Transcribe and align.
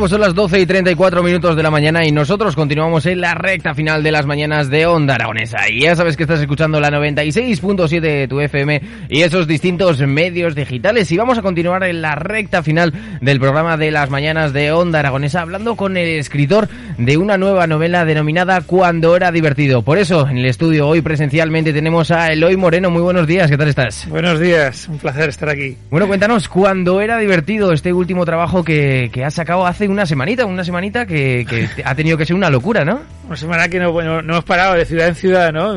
Bueno, 0.00 0.08
pues 0.08 0.18
son 0.18 0.20
las 0.22 0.34
12 0.34 0.60
y 0.60 0.64
34 0.64 1.22
minutos 1.22 1.56
de 1.56 1.62
la 1.62 1.70
mañana 1.70 2.06
y 2.06 2.10
nosotros 2.10 2.56
continuamos 2.56 3.04
en 3.04 3.20
la 3.20 3.34
recta 3.34 3.74
final 3.74 4.02
de 4.02 4.10
las 4.10 4.24
mañanas 4.24 4.70
de 4.70 4.86
Onda 4.86 5.16
Aragonesa. 5.16 5.68
Y 5.68 5.82
ya 5.82 5.94
sabes 5.94 6.16
que 6.16 6.22
estás 6.22 6.40
escuchando 6.40 6.80
la 6.80 6.88
96.7 6.88 8.00
de 8.00 8.26
tu 8.26 8.40
FM 8.40 8.80
y 9.10 9.20
esos 9.20 9.46
distintos 9.46 10.00
medios 10.00 10.54
digitales. 10.54 11.12
Y 11.12 11.18
vamos 11.18 11.36
a 11.36 11.42
continuar 11.42 11.84
en 11.84 12.00
la 12.00 12.14
recta 12.14 12.62
final 12.62 12.94
del 13.20 13.38
programa 13.40 13.76
de 13.76 13.90
las 13.90 14.08
mañanas 14.08 14.54
de 14.54 14.72
Onda 14.72 15.00
Aragonesa 15.00 15.42
hablando 15.42 15.76
con 15.76 15.98
el 15.98 16.18
escritor 16.18 16.70
de 16.96 17.18
una 17.18 17.36
nueva 17.36 17.66
novela 17.66 18.06
denominada 18.06 18.62
Cuando 18.62 19.14
era 19.16 19.30
divertido. 19.30 19.82
Por 19.82 19.98
eso, 19.98 20.26
en 20.26 20.38
el 20.38 20.46
estudio 20.46 20.88
hoy 20.88 21.02
presencialmente 21.02 21.74
tenemos 21.74 22.10
a 22.10 22.28
Eloy 22.28 22.56
Moreno. 22.56 22.88
Muy 22.88 23.02
buenos 23.02 23.26
días, 23.26 23.50
¿qué 23.50 23.58
tal 23.58 23.68
estás? 23.68 24.08
Buenos 24.08 24.40
días, 24.40 24.88
un 24.88 24.96
placer 24.96 25.28
estar 25.28 25.50
aquí. 25.50 25.76
Bueno, 25.90 26.06
cuéntanos, 26.06 26.48
Cuando 26.48 27.02
era 27.02 27.18
divertido 27.18 27.74
este 27.74 27.92
último 27.92 28.24
trabajo 28.24 28.64
que, 28.64 29.10
que 29.12 29.26
has 29.26 29.34
sacado 29.34 29.66
hace 29.66 29.89
una 29.90 30.06
semanita, 30.06 30.44
una 30.46 30.64
semanita 30.64 31.06
que, 31.06 31.46
que 31.48 31.68
ha 31.84 31.94
tenido 31.94 32.16
que 32.16 32.24
ser 32.24 32.36
una 32.36 32.50
locura, 32.50 32.84
¿no? 32.84 33.00
Una 33.26 33.36
semana 33.36 33.68
que 33.68 33.78
no, 33.78 33.92
bueno, 33.92 34.22
no 34.22 34.34
hemos 34.34 34.44
parado 34.44 34.74
de 34.74 34.84
ciudad 34.84 35.08
en 35.08 35.14
ciudad, 35.14 35.52
¿no? 35.52 35.76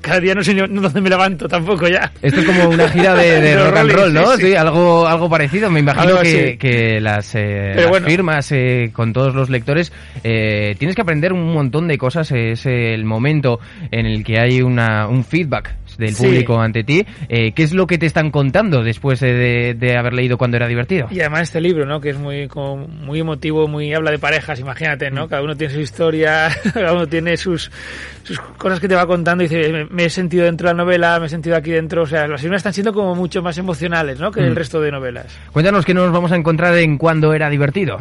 Cada 0.00 0.20
día 0.20 0.34
no 0.34 0.42
sé 0.44 0.54
dónde 0.54 1.00
me 1.00 1.08
levanto 1.08 1.48
tampoco 1.48 1.88
ya. 1.88 2.12
Esto 2.22 2.40
es 2.40 2.46
como 2.46 2.68
una 2.68 2.88
gira 2.88 3.14
de, 3.14 3.40
de 3.40 3.56
rock 3.64 3.76
and 3.76 3.92
roll, 3.92 4.14
¿no? 4.14 4.36
Sí, 4.36 4.54
algo, 4.54 5.06
algo 5.06 5.28
parecido. 5.28 5.70
Me 5.70 5.80
imagino 5.80 6.20
que, 6.20 6.56
que, 6.58 7.00
las, 7.00 7.34
eh, 7.34 7.74
las 7.74 8.02
firmas 8.02 8.52
eh, 8.52 8.90
con 8.92 9.12
todos 9.12 9.34
los 9.34 9.50
lectores 9.50 9.92
eh, 10.22 10.76
tienes 10.78 10.94
que 10.94 11.02
aprender 11.02 11.32
un 11.32 11.52
montón 11.52 11.88
de 11.88 11.98
cosas. 11.98 12.30
Es 12.32 12.66
el 12.66 13.04
momento 13.04 13.58
en 13.90 14.06
el 14.06 14.22
que 14.22 14.38
hay 14.38 14.62
una, 14.62 15.08
un 15.08 15.24
feedback 15.24 15.74
del 15.98 16.14
público 16.14 16.60
ante 16.60 16.84
ti. 16.84 17.04
Eh, 17.28 17.52
¿Qué 17.52 17.62
es 17.62 17.72
lo 17.72 17.86
que 17.86 17.98
te 17.98 18.06
están 18.06 18.30
contando 18.30 18.82
después 18.82 19.20
de, 19.20 19.74
de, 19.74 19.96
haber 19.96 20.14
leído 20.14 20.38
cuando 20.38 20.56
era 20.56 20.66
divertido? 20.66 21.08
Y 21.10 21.20
además 21.20 21.42
este 21.42 21.60
libro, 21.60 21.86
¿no? 21.86 22.00
Que 22.00 22.10
es 22.10 22.18
muy, 22.18 22.48
como, 22.48 22.86
muy 22.86 23.20
emotivo, 23.20 23.68
muy 23.68 23.92
habla 23.94 24.10
de 24.10 24.18
parejas, 24.18 24.60
imagínate, 24.60 25.10
¿no? 25.10 25.26
Mm. 25.26 25.28
Cada 25.28 25.42
uno 25.42 25.56
tiene 25.56 25.74
su 25.74 25.80
historia, 25.80 26.48
cada 26.74 26.92
uno 26.92 27.06
tiene 27.06 27.36
sus, 27.36 27.70
sus 28.22 28.38
cosas 28.40 28.80
que 28.80 28.88
te 28.88 28.94
va 28.94 29.06
contando 29.06 29.44
y 29.44 29.48
dice, 29.48 29.72
me, 29.72 29.84
me, 29.86 30.04
he 30.04 30.10
sentido 30.10 30.44
dentro 30.44 30.68
de 30.68 30.74
la 30.74 30.84
novela, 30.84 31.18
me 31.20 31.26
he 31.26 31.28
sentido 31.28 31.56
aquí 31.56 31.70
dentro. 31.70 32.02
O 32.02 32.06
sea, 32.06 32.26
las 32.26 32.40
firmas 32.40 32.58
están 32.58 32.72
siendo 32.72 32.92
como 32.92 33.14
mucho 33.14 33.42
más 33.42 33.56
emocionales, 33.58 34.20
¿no? 34.20 34.30
Que 34.30 34.40
mm. 34.40 34.44
el 34.44 34.56
resto 34.56 34.80
de 34.80 34.90
novelas. 34.90 35.38
Cuéntanos 35.52 35.84
qué 35.84 35.94
nos 35.94 36.12
vamos 36.12 36.32
a 36.32 36.36
encontrar 36.36 36.76
en 36.78 36.98
cuando 36.98 37.32
era 37.32 37.50
divertido. 37.50 38.00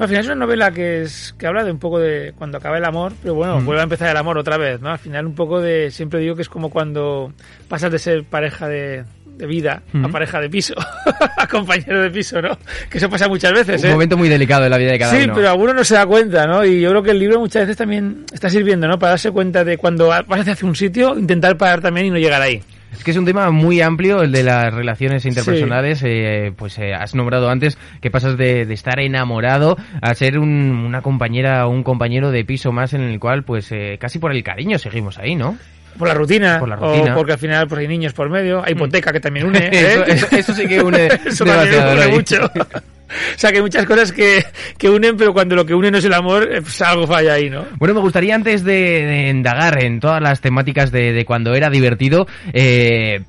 Al 0.00 0.08
final 0.08 0.22
es 0.22 0.26
una 0.28 0.46
novela 0.46 0.70
que 0.70 1.02
es 1.02 1.34
que 1.38 1.46
habla 1.46 1.62
de 1.62 1.70
un 1.70 1.78
poco 1.78 1.98
de 1.98 2.32
cuando 2.36 2.56
acaba 2.56 2.78
el 2.78 2.84
amor, 2.86 3.12
pero 3.22 3.34
bueno, 3.34 3.60
mm. 3.60 3.66
vuelve 3.66 3.80
a 3.82 3.84
empezar 3.84 4.08
el 4.08 4.16
amor 4.16 4.38
otra 4.38 4.56
vez, 4.56 4.80
¿no? 4.80 4.90
Al 4.90 4.98
final 4.98 5.26
un 5.26 5.34
poco 5.34 5.60
de, 5.60 5.90
siempre 5.90 6.20
digo 6.20 6.34
que 6.34 6.40
es 6.40 6.48
como 6.48 6.70
cuando 6.70 7.34
pasas 7.68 7.92
de 7.92 7.98
ser 7.98 8.24
pareja 8.24 8.66
de, 8.66 9.04
de 9.26 9.46
vida 9.46 9.82
mm. 9.92 10.06
a 10.06 10.08
pareja 10.08 10.40
de 10.40 10.48
piso, 10.48 10.74
a 11.36 11.46
compañero 11.46 12.00
de 12.00 12.10
piso, 12.10 12.40
¿no? 12.40 12.56
Que 12.88 12.96
eso 12.96 13.10
pasa 13.10 13.28
muchas 13.28 13.52
veces, 13.52 13.82
Un 13.82 13.90
¿eh? 13.90 13.92
momento 13.92 14.16
muy 14.16 14.30
delicado 14.30 14.64
de 14.64 14.70
la 14.70 14.78
vida 14.78 14.92
de 14.92 14.98
cada 14.98 15.12
sí, 15.12 15.18
uno. 15.18 15.26
Sí, 15.26 15.30
pero 15.34 15.50
alguno 15.50 15.74
no 15.74 15.84
se 15.84 15.94
da 15.94 16.06
cuenta, 16.06 16.46
¿no? 16.46 16.64
Y 16.64 16.80
yo 16.80 16.88
creo 16.88 17.02
que 17.02 17.10
el 17.10 17.18
libro 17.18 17.38
muchas 17.38 17.64
veces 17.64 17.76
también 17.76 18.24
está 18.32 18.48
sirviendo, 18.48 18.88
¿no? 18.88 18.98
Para 18.98 19.10
darse 19.10 19.30
cuenta 19.30 19.64
de 19.64 19.76
cuando 19.76 20.08
vas 20.08 20.48
hacia 20.48 20.66
un 20.66 20.76
sitio, 20.76 21.18
intentar 21.18 21.58
parar 21.58 21.82
también 21.82 22.06
y 22.06 22.10
no 22.10 22.16
llegar 22.16 22.40
ahí. 22.40 22.62
Es 22.92 23.04
que 23.04 23.12
es 23.12 23.16
un 23.16 23.24
tema 23.24 23.50
muy 23.50 23.80
amplio 23.80 24.22
el 24.22 24.32
de 24.32 24.42
las 24.42 24.72
relaciones 24.72 25.24
interpersonales. 25.24 25.98
Sí. 25.98 26.06
Eh, 26.08 26.52
pues 26.56 26.78
eh, 26.78 26.92
has 26.94 27.14
nombrado 27.14 27.48
antes 27.48 27.78
que 28.00 28.10
pasas 28.10 28.36
de, 28.36 28.66
de 28.66 28.74
estar 28.74 28.98
enamorado 29.00 29.76
a 30.02 30.14
ser 30.14 30.38
un, 30.38 30.70
una 30.86 31.02
compañera 31.02 31.66
o 31.66 31.70
un 31.70 31.82
compañero 31.82 32.30
de 32.30 32.44
piso 32.44 32.72
más 32.72 32.92
en 32.94 33.02
el 33.02 33.18
cual, 33.20 33.44
pues 33.44 33.70
eh, 33.72 33.96
casi 34.00 34.18
por 34.18 34.32
el 34.32 34.42
cariño 34.42 34.78
seguimos 34.78 35.18
ahí, 35.18 35.36
¿no? 35.36 35.56
Por 35.98 36.08
la 36.08 36.14
rutina, 36.14 36.58
por 36.58 36.68
la 36.68 36.76
rutina. 36.76 37.12
o 37.12 37.16
porque 37.16 37.32
al 37.32 37.38
final 37.38 37.66
pues, 37.66 37.80
hay 37.80 37.88
niños 37.88 38.12
por 38.12 38.30
medio, 38.30 38.62
hay 38.64 38.72
hipoteca 38.72 39.12
que 39.12 39.20
también 39.20 39.46
une. 39.46 39.58
¿eh? 39.72 39.92
eso, 39.92 40.04
eso, 40.04 40.26
eso, 40.36 40.54
sí 40.54 40.66
que 40.66 40.80
une. 40.80 41.06
eso 41.26 41.44
también 41.44 41.74
une 41.74 42.08
mucho. 42.08 42.50
O 43.34 43.38
sea, 43.38 43.50
que 43.50 43.56
hay 43.56 43.62
muchas 43.62 43.86
cosas 43.86 44.12
que, 44.12 44.44
que, 44.78 44.88
unen, 44.88 45.16
pero 45.16 45.32
cuando 45.32 45.56
lo 45.56 45.64
que 45.64 45.74
une 45.74 45.90
no 45.90 45.98
es 45.98 46.04
el 46.04 46.14
amor, 46.14 46.48
pues 46.62 46.80
algo 46.82 47.06
falla 47.06 47.34
ahí, 47.34 47.50
¿no? 47.50 47.66
Bueno, 47.78 47.94
me 47.94 48.00
gustaría 48.00 48.34
antes 48.34 48.64
de, 48.64 48.72
de 49.06 49.28
indagar 49.28 49.82
en 49.82 50.00
todas 50.00 50.20
las 50.20 50.40
temáticas 50.40 50.90
de, 50.90 51.12
de 51.12 51.24
cuando 51.24 51.54
era 51.54 51.70
divertido, 51.70 52.26
eh, 52.52 53.20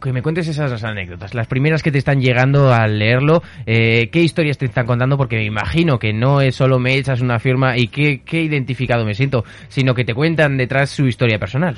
que 0.00 0.12
me 0.12 0.22
cuentes 0.22 0.48
esas 0.48 0.82
anécdotas, 0.82 1.34
las 1.34 1.46
primeras 1.46 1.82
que 1.82 1.92
te 1.92 1.98
están 1.98 2.20
llegando 2.20 2.72
al 2.72 2.98
leerlo, 2.98 3.42
eh, 3.66 4.08
qué 4.10 4.20
historias 4.20 4.58
te 4.58 4.66
están 4.66 4.86
contando, 4.86 5.16
porque 5.16 5.36
me 5.36 5.44
imagino 5.44 5.98
que 5.98 6.12
no 6.12 6.40
es 6.40 6.56
solo 6.56 6.78
me 6.78 6.96
echas 6.96 7.20
una 7.20 7.38
firma 7.38 7.76
y 7.76 7.88
qué, 7.88 8.22
qué 8.24 8.42
identificado 8.42 9.04
me 9.04 9.14
siento, 9.14 9.44
sino 9.68 9.94
que 9.94 10.04
te 10.04 10.14
cuentan 10.14 10.56
detrás 10.56 10.90
su 10.90 11.06
historia 11.06 11.38
personal. 11.38 11.76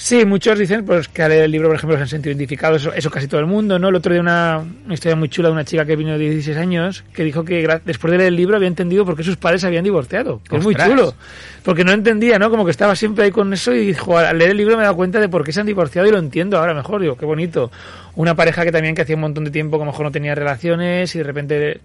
Sí, 0.00 0.24
muchos 0.24 0.56
dicen 0.56 0.84
pues 0.86 1.08
que 1.08 1.22
al 1.24 1.30
leer 1.30 1.42
el 1.42 1.50
libro, 1.50 1.68
por 1.68 1.76
ejemplo, 1.76 1.96
se 1.96 2.02
han 2.02 2.08
sentido 2.08 2.30
identificados, 2.30 2.82
eso, 2.82 2.92
eso, 2.94 3.10
casi 3.10 3.26
todo 3.26 3.40
el 3.40 3.46
mundo, 3.46 3.80
¿no? 3.80 3.88
El 3.88 3.96
otro 3.96 4.12
día 4.12 4.22
una, 4.22 4.64
una 4.84 4.94
historia 4.94 5.16
muy 5.16 5.28
chula 5.28 5.48
de 5.48 5.54
una 5.54 5.64
chica 5.64 5.84
que 5.84 5.96
vino 5.96 6.12
de 6.12 6.18
16 6.18 6.56
años, 6.56 7.02
que 7.12 7.24
dijo 7.24 7.44
que 7.44 7.66
después 7.84 8.12
de 8.12 8.18
leer 8.18 8.28
el 8.28 8.36
libro 8.36 8.54
había 8.54 8.68
entendido 8.68 9.04
por 9.04 9.16
qué 9.16 9.24
sus 9.24 9.36
padres 9.36 9.62
se 9.62 9.66
habían 9.66 9.82
divorciado, 9.82 10.40
que 10.48 10.56
es 10.56 10.62
muy 10.62 10.76
chulo, 10.76 11.14
porque 11.64 11.82
no 11.82 11.90
entendía, 11.90 12.38
¿no? 12.38 12.48
Como 12.48 12.64
que 12.64 12.70
estaba 12.70 12.94
siempre 12.94 13.24
ahí 13.24 13.32
con 13.32 13.52
eso 13.52 13.74
y 13.74 13.86
dijo, 13.86 14.16
al 14.16 14.38
leer 14.38 14.52
el 14.52 14.56
libro 14.56 14.76
me 14.76 14.82
he 14.82 14.84
dado 14.84 14.94
cuenta 14.94 15.18
de 15.18 15.28
por 15.28 15.42
qué 15.42 15.52
se 15.52 15.60
han 15.60 15.66
divorciado 15.66 16.06
y 16.06 16.12
lo 16.12 16.18
entiendo 16.18 16.58
ahora 16.58 16.74
mejor, 16.74 17.00
digo, 17.00 17.16
qué 17.16 17.26
bonito. 17.26 17.72
Una 18.18 18.34
pareja 18.34 18.64
que 18.64 18.72
también 18.72 18.96
que 18.96 19.02
hacía 19.02 19.14
un 19.14 19.20
montón 19.20 19.44
de 19.44 19.52
tiempo 19.52 19.76
que 19.76 19.82
a 19.82 19.86
lo 19.86 19.92
mejor 19.92 20.06
no 20.06 20.10
tenía 20.10 20.34
relaciones 20.34 21.14
y 21.14 21.18
de 21.18 21.24
repente 21.24 21.80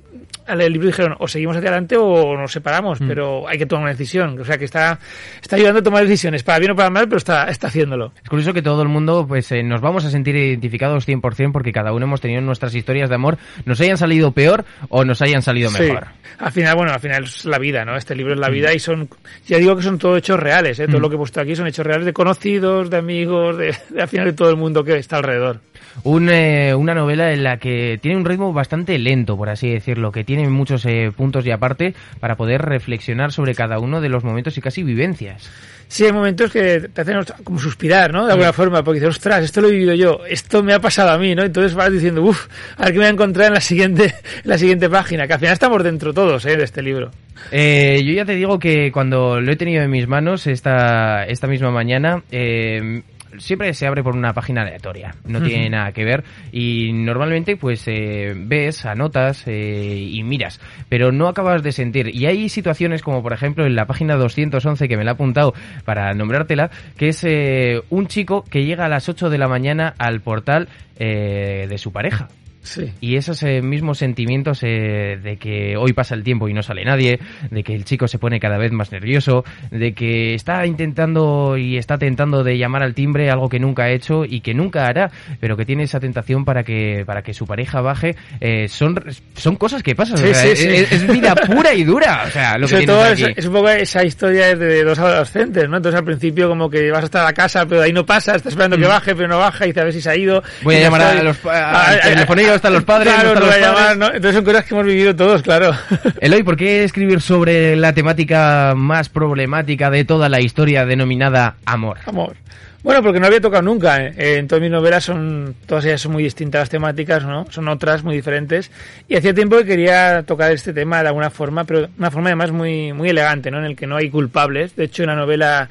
al 0.47 0.57
leer 0.57 0.67
el 0.67 0.73
libro 0.73 0.87
dijeron 0.87 1.15
o 1.19 1.27
seguimos 1.27 1.55
hacia 1.55 1.69
adelante 1.69 1.95
o 1.95 2.35
nos 2.35 2.51
separamos, 2.51 2.99
mm. 2.99 3.07
pero 3.07 3.47
hay 3.47 3.59
que 3.59 3.67
tomar 3.67 3.83
una 3.83 3.91
decisión. 3.91 4.39
O 4.39 4.43
sea 4.43 4.57
que 4.57 4.65
está, 4.65 4.97
está 5.39 5.57
ayudando 5.57 5.81
a 5.81 5.83
tomar 5.83 6.01
decisiones, 6.01 6.41
para 6.41 6.57
bien 6.57 6.71
o 6.71 6.75
para 6.75 6.89
mal, 6.89 7.07
pero 7.07 7.17
está, 7.17 7.43
está 7.51 7.67
haciéndolo. 7.67 8.13
Es 8.23 8.27
curioso 8.27 8.51
que 8.51 8.63
todo 8.63 8.81
el 8.81 8.89
mundo 8.89 9.27
pues 9.27 9.51
eh, 9.51 9.61
nos 9.61 9.79
vamos 9.79 10.05
a 10.05 10.09
sentir 10.09 10.35
identificados 10.35 11.07
100% 11.07 11.51
porque 11.51 11.71
cada 11.71 11.93
uno 11.93 12.07
hemos 12.07 12.19
tenido 12.19 12.41
nuestras 12.41 12.73
historias 12.73 13.09
de 13.09 13.15
amor, 13.15 13.37
nos 13.65 13.79
hayan 13.81 13.99
salido 13.99 14.31
peor 14.31 14.65
o 14.89 15.05
nos 15.05 15.21
hayan 15.21 15.43
salido 15.43 15.69
mejor. 15.69 16.07
Sí. 16.07 16.29
Al 16.39 16.51
final, 16.51 16.75
bueno, 16.75 16.93
al 16.93 16.99
final 16.99 17.25
es 17.25 17.45
la 17.45 17.59
vida, 17.59 17.85
¿no? 17.85 17.95
Este 17.95 18.15
libro 18.15 18.33
es 18.33 18.39
la 18.39 18.49
vida 18.49 18.73
y 18.73 18.79
son, 18.79 19.07
ya 19.45 19.59
digo 19.59 19.75
que 19.75 19.83
son 19.83 19.99
todo 19.99 20.17
hechos 20.17 20.39
reales, 20.39 20.79
¿eh? 20.79 20.87
Todo 20.87 20.97
mm. 20.97 21.01
lo 21.01 21.09
que 21.09 21.15
he 21.15 21.19
puesto 21.19 21.41
aquí 21.41 21.55
son 21.55 21.67
hechos 21.67 21.85
reales 21.85 22.07
de 22.07 22.13
conocidos, 22.13 22.89
de 22.89 22.97
amigos, 22.97 23.55
de, 23.55 23.75
de 23.89 24.01
al 24.01 24.07
final 24.07 24.25
de 24.25 24.33
todo 24.33 24.49
el 24.49 24.57
mundo 24.57 24.83
que 24.83 24.97
está 24.97 25.17
alrededor. 25.17 25.59
Un, 26.03 26.29
eh, 26.29 26.73
una 26.75 26.93
novela 26.93 27.31
en 27.31 27.43
la 27.43 27.57
que 27.57 27.99
tiene 28.01 28.17
un 28.17 28.25
ritmo 28.25 28.51
bastante 28.51 28.97
lento, 28.97 29.37
por 29.37 29.49
así 29.49 29.69
decirlo, 29.69 30.11
que 30.11 30.23
tiene 30.23 30.49
muchos 30.49 30.85
eh, 30.85 31.11
puntos 31.15 31.45
y 31.45 31.51
aparte 31.51 31.93
para 32.19 32.35
poder 32.35 32.61
reflexionar 32.61 33.31
sobre 33.31 33.55
cada 33.55 33.79
uno 33.79 34.01
de 34.01 34.09
los 34.09 34.23
momentos 34.23 34.57
y 34.57 34.61
casi 34.61 34.83
vivencias. 34.83 35.49
Sí, 35.87 36.05
hay 36.05 36.11
momentos 36.11 36.51
que 36.51 36.89
te 36.91 37.01
hacen 37.01 37.17
como 37.43 37.59
suspirar, 37.59 38.11
¿no? 38.11 38.25
De 38.25 38.31
alguna 38.31 38.49
sí. 38.49 38.55
forma, 38.55 38.83
porque 38.83 38.99
dices, 38.99 39.15
ostras, 39.15 39.43
esto 39.43 39.61
lo 39.61 39.67
he 39.67 39.71
vivido 39.73 39.93
yo, 39.93 40.21
esto 40.27 40.63
me 40.63 40.73
ha 40.73 40.79
pasado 40.79 41.11
a 41.11 41.19
mí, 41.19 41.35
¿no? 41.35 41.43
Entonces 41.43 41.75
vas 41.75 41.91
diciendo, 41.91 42.23
uff, 42.23 42.47
a 42.77 42.85
ver 42.85 42.93
qué 42.93 42.93
me 42.93 42.99
voy 42.99 43.07
a 43.07 43.09
encontrar 43.09 43.47
en 43.47 43.53
la 43.53 43.61
siguiente, 43.61 44.05
en 44.05 44.49
la 44.49 44.57
siguiente 44.57 44.89
página, 44.89 45.27
que 45.27 45.33
al 45.33 45.39
final 45.39 45.53
estamos 45.53 45.83
dentro 45.83 46.11
todos, 46.11 46.45
¿eh? 46.45 46.57
De 46.57 46.63
este 46.63 46.81
libro. 46.81 47.11
Eh, 47.51 48.01
yo 48.03 48.13
ya 48.13 48.25
te 48.25 48.35
digo 48.35 48.57
que 48.57 48.91
cuando 48.91 49.39
lo 49.39 49.51
he 49.51 49.55
tenido 49.55 49.83
en 49.83 49.91
mis 49.91 50.07
manos 50.07 50.47
esta, 50.47 51.25
esta 51.25 51.45
misma 51.45 51.69
mañana, 51.69 52.23
eh, 52.31 53.03
siempre 53.37 53.73
se 53.73 53.87
abre 53.87 54.03
por 54.03 54.15
una 54.15 54.33
página 54.33 54.61
aleatoria, 54.61 55.15
no 55.25 55.41
tiene 55.41 55.69
nada 55.69 55.91
que 55.91 56.03
ver 56.03 56.23
y 56.51 56.91
normalmente 56.93 57.57
pues 57.57 57.83
eh, 57.87 58.33
ves, 58.35 58.85
anotas 58.85 59.43
eh, 59.47 59.97
y 59.97 60.23
miras, 60.23 60.59
pero 60.89 61.11
no 61.11 61.27
acabas 61.27 61.63
de 61.63 61.71
sentir. 61.71 62.13
Y 62.13 62.25
hay 62.25 62.49
situaciones 62.49 63.01
como 63.01 63.21
por 63.21 63.33
ejemplo 63.33 63.65
en 63.65 63.75
la 63.75 63.85
página 63.85 64.15
211 64.15 64.87
que 64.87 64.97
me 64.97 65.03
la 65.03 65.11
he 65.11 65.13
apuntado 65.13 65.53
para 65.85 66.13
nombrártela, 66.13 66.69
que 66.97 67.09
es 67.09 67.23
eh, 67.23 67.81
un 67.89 68.07
chico 68.07 68.43
que 68.43 68.65
llega 68.65 68.85
a 68.85 68.89
las 68.89 69.09
8 69.09 69.29
de 69.29 69.37
la 69.37 69.47
mañana 69.47 69.93
al 69.97 70.21
portal 70.21 70.69
eh, 70.97 71.67
de 71.69 71.77
su 71.77 71.91
pareja. 71.91 72.27
Sí. 72.63 72.91
Y 73.01 73.17
esos 73.17 73.43
eh, 73.43 73.61
mismos 73.61 73.97
sentimientos 73.97 74.59
eh, 74.63 75.19
de 75.21 75.37
que 75.37 75.75
hoy 75.77 75.93
pasa 75.93 76.15
el 76.15 76.23
tiempo 76.23 76.47
y 76.47 76.53
no 76.53 76.63
sale 76.63 76.83
nadie, 76.85 77.19
de 77.51 77.63
que 77.63 77.75
el 77.75 77.85
chico 77.85 78.07
se 78.07 78.17
pone 78.17 78.39
cada 78.39 78.57
vez 78.57 78.71
más 78.71 78.91
nervioso, 78.91 79.43
de 79.69 79.93
que 79.93 80.33
está 80.33 80.65
intentando 80.65 81.57
y 81.57 81.77
está 81.77 81.97
tentando 81.97 82.43
de 82.43 82.57
llamar 82.57 82.83
al 82.83 82.93
timbre 82.93 83.29
algo 83.29 83.49
que 83.49 83.59
nunca 83.59 83.83
ha 83.83 83.91
hecho 83.91 84.23
y 84.25 84.41
que 84.41 84.53
nunca 84.53 84.85
hará, 84.85 85.11
pero 85.39 85.57
que 85.57 85.65
tiene 85.65 85.83
esa 85.83 85.99
tentación 85.99 86.45
para 86.45 86.63
que 86.63 87.03
para 87.05 87.21
que 87.21 87.33
su 87.33 87.45
pareja 87.45 87.81
baje, 87.81 88.15
eh, 88.39 88.67
son 88.67 88.95
son 89.35 89.55
cosas 89.55 89.83
que 89.83 89.95
pasan. 89.95 90.17
Sí, 90.17 90.29
o 90.29 90.33
sea, 90.33 90.55
sí, 90.55 90.67
es, 90.67 91.07
vida 91.07 91.35
pura 91.35 91.73
y 91.73 91.83
dura. 91.83 92.23
O 92.27 92.31
sea, 92.31 92.57
lo 92.57 92.67
que 92.67 92.85
todo 92.85 93.05
es, 93.07 93.21
es 93.35 93.45
un 93.45 93.53
poco 93.53 93.69
esa 93.69 94.03
historia 94.03 94.55
de 94.55 94.83
dos 94.83 94.99
adolescentes, 94.99 95.67
¿no? 95.67 95.77
Entonces 95.77 95.99
al 95.99 96.05
principio 96.05 96.47
como 96.47 96.69
que 96.69 96.91
vas 96.91 97.03
hasta 97.03 97.23
la 97.23 97.33
casa, 97.33 97.65
pero 97.65 97.81
ahí 97.81 97.91
no 97.91 98.05
pasa, 98.05 98.35
estás 98.35 98.53
esperando 98.53 98.77
que 98.77 98.85
baje, 98.85 99.15
pero 99.15 99.27
no 99.27 99.39
baja, 99.39 99.65
y 99.65 99.69
dices 99.69 99.81
a 99.81 99.85
ver 99.85 99.93
si 99.93 100.01
se 100.01 100.09
ha 100.09 100.15
ido. 100.15 100.41
Mm. 100.61 100.63
Voy 100.63 100.75
a 100.75 100.79
llamar 100.79 101.01
a 101.01 101.23
los 101.23 101.37
al 101.45 102.25
telefonillo, 102.53 102.55
están 102.55 102.73
los 102.73 102.83
padres, 102.83 103.13
Claro, 103.13 103.29
no 103.29 103.33
están 103.33 103.43
no 103.43 103.47
los 103.47 103.55
a 103.55 103.59
llamar, 103.59 103.83
padres. 103.83 103.97
¿no? 103.97 104.05
Entonces 104.07 104.35
son 104.35 104.45
cosas 104.45 104.65
que 104.65 104.73
hemos 104.73 104.85
vivido 104.85 105.15
todos, 105.15 105.41
claro. 105.41 105.71
Eloy, 106.21 106.43
¿por 106.43 106.55
qué 106.55 106.83
escribir 106.83 107.21
sobre 107.21 107.75
la 107.75 107.93
temática 107.93 108.73
más 108.75 109.09
problemática 109.09 109.89
de 109.89 110.05
toda 110.05 110.29
la 110.29 110.41
historia 110.41 110.85
denominada 110.85 111.55
amor? 111.65 111.97
Amor. 112.05 112.35
Bueno, 112.83 113.01
porque 113.01 113.21
no 113.21 113.27
había 113.27 113.39
tocado 113.39 113.63
nunca. 113.63 114.03
¿eh? 114.03 114.13
Eh, 114.17 114.37
En 114.39 114.47
todas 114.49 114.61
mis 114.61 114.69
novelas 114.69 115.05
son, 115.05 115.55
todas 115.65 115.85
ellas 115.85 116.01
son 116.01 116.11
muy 116.11 116.23
distintas 116.23 116.59
las 116.59 116.69
temáticas, 116.69 117.23
¿no? 117.23 117.45
Son 117.49 117.65
otras 117.69 118.03
muy 118.03 118.13
diferentes. 118.13 118.71
Y 119.07 119.15
hacía 119.15 119.33
tiempo 119.33 119.55
que 119.57 119.65
quería 119.65 120.23
tocar 120.23 120.51
este 120.51 120.73
tema 120.73 121.01
de 121.01 121.07
alguna 121.07 121.29
forma, 121.29 121.63
pero 121.63 121.87
una 121.97 122.11
forma 122.11 122.27
además 122.27 122.51
muy, 122.51 122.91
muy 122.91 123.07
elegante, 123.07 123.51
¿no? 123.51 123.59
En 123.59 123.65
el 123.65 123.77
que 123.77 123.87
no 123.87 123.95
hay 123.95 124.09
culpables. 124.09 124.75
De 124.75 124.83
hecho, 124.83 125.03
en 125.03 125.07
la 125.07 125.15
novela 125.15 125.69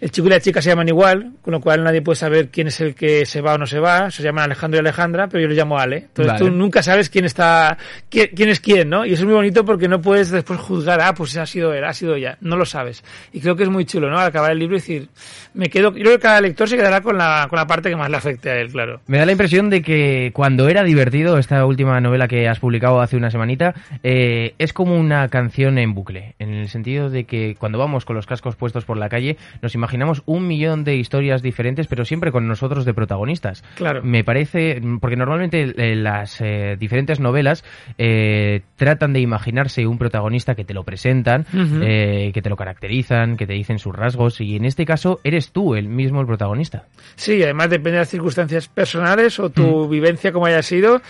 el 0.00 0.10
chico 0.12 0.28
y 0.28 0.30
la 0.30 0.40
chica 0.40 0.62
se 0.62 0.70
llaman 0.70 0.86
igual, 0.88 1.32
con 1.42 1.52
lo 1.52 1.60
cual 1.60 1.82
nadie 1.82 2.02
puede 2.02 2.14
saber 2.14 2.50
quién 2.50 2.68
es 2.68 2.80
el 2.80 2.94
que 2.94 3.26
se 3.26 3.40
va 3.40 3.54
o 3.54 3.58
no 3.58 3.66
se 3.66 3.80
va. 3.80 4.10
Se 4.10 4.22
llaman 4.22 4.44
Alejandro 4.44 4.78
y 4.78 4.80
Alejandra, 4.80 5.28
pero 5.28 5.42
yo 5.42 5.48
les 5.48 5.56
llamo 5.56 5.76
Ale. 5.76 5.96
Entonces 5.96 6.34
Vale. 6.34 6.44
tú 6.44 6.50
nunca 6.50 6.82
sabes 6.84 7.10
quién 7.10 7.24
está, 7.24 7.76
quién, 8.08 8.28
quién 8.34 8.48
es 8.48 8.60
quién, 8.60 8.88
¿no? 8.88 9.04
Y 9.04 9.14
eso 9.14 9.22
es 9.22 9.26
muy 9.26 9.34
bonito 9.34 9.64
porque 9.64 9.88
no 9.88 10.00
puedes 10.00 10.30
después 10.30 10.60
juzgar, 10.60 11.00
ah, 11.00 11.14
pues 11.14 11.36
ha 11.36 11.46
sido 11.46 11.74
él, 11.74 11.84
ha 11.84 11.92
sido 11.92 12.14
ella. 12.14 12.38
No 12.40 12.56
lo 12.56 12.64
sabes. 12.64 13.02
Y 13.32 13.40
creo 13.40 13.56
que 13.56 13.64
es 13.64 13.68
muy 13.68 13.84
chulo, 13.86 14.08
¿no? 14.08 14.18
Al 14.18 14.28
acabar 14.28 14.52
el 14.52 14.60
libro 14.60 14.76
decir, 14.76 15.08
me 15.54 15.68
quedo, 15.68 15.92
yo 15.92 16.04
creo 16.04 16.12
que 16.12 16.22
cada 16.22 16.40
lector 16.40 16.68
se 16.68 16.76
quedará 16.76 17.00
con 17.00 17.18
la, 17.18 17.46
con 17.50 17.58
la 17.58 17.66
parte 17.66 17.90
que 17.90 17.96
más 17.96 18.08
le 18.08 18.18
afecte 18.18 18.50
a 18.50 18.56
él, 18.56 18.70
claro. 18.70 19.00
Me 19.08 19.18
da 19.18 19.26
la 19.26 19.32
impresión 19.32 19.68
de 19.68 19.82
que 19.82 20.30
cuando 20.32 20.68
era 20.68 20.84
divertido, 20.84 21.38
esta 21.38 21.66
última 21.66 22.00
novela 22.00 22.28
que 22.28 22.48
has 22.48 22.60
publicado 22.60 23.00
hace 23.00 23.16
una 23.16 23.32
semanita, 23.32 23.74
eh, 24.04 24.54
es 24.58 24.72
como 24.72 24.96
una 24.96 25.28
canción 25.28 25.76
en 25.78 25.94
bucle, 25.94 26.36
en 26.38 26.54
el 26.54 26.68
sentido 26.68 27.10
de 27.10 27.24
que 27.24 27.56
cuando 27.58 27.78
vamos 27.78 28.04
con 28.04 28.14
los 28.14 28.26
cascos 28.26 28.54
puestos 28.54 28.84
por 28.84 28.96
la 28.96 29.08
calle, 29.08 29.36
nos 29.60 29.74
imaginamos 29.74 29.87
un 30.26 30.46
millón 30.46 30.84
de 30.84 30.96
historias 30.96 31.42
diferentes, 31.42 31.86
pero 31.86 32.04
siempre 32.04 32.32
con 32.32 32.46
nosotros 32.48 32.84
de 32.84 32.94
protagonistas. 32.94 33.62
Claro. 33.74 34.02
Me 34.02 34.24
parece, 34.24 34.80
porque 35.00 35.16
normalmente 35.16 35.72
eh, 35.76 35.94
las 35.96 36.40
eh, 36.40 36.76
diferentes 36.78 37.20
novelas 37.20 37.64
eh, 37.98 38.62
tratan 38.76 39.12
de 39.12 39.20
imaginarse 39.20 39.86
un 39.86 39.98
protagonista 39.98 40.54
que 40.54 40.64
te 40.64 40.74
lo 40.74 40.84
presentan, 40.84 41.46
eh, 41.82 42.30
que 42.32 42.42
te 42.42 42.50
lo 42.50 42.56
caracterizan, 42.56 43.36
que 43.36 43.46
te 43.46 43.52
dicen 43.54 43.78
sus 43.78 43.94
rasgos, 43.94 44.40
y 44.40 44.56
en 44.56 44.64
este 44.64 44.84
caso 44.84 45.20
eres 45.24 45.52
tú 45.52 45.74
el 45.74 45.88
mismo 45.88 46.20
el 46.20 46.26
protagonista. 46.26 46.84
Sí, 47.16 47.42
además 47.42 47.70
depende 47.70 47.92
de 47.92 47.98
las 47.98 48.08
circunstancias 48.08 48.68
personales 48.68 49.38
o 49.40 49.50
tu 49.50 49.88
vivencia 49.88 50.32
como 50.32 50.46
haya 50.46 50.62
sido. 50.62 51.00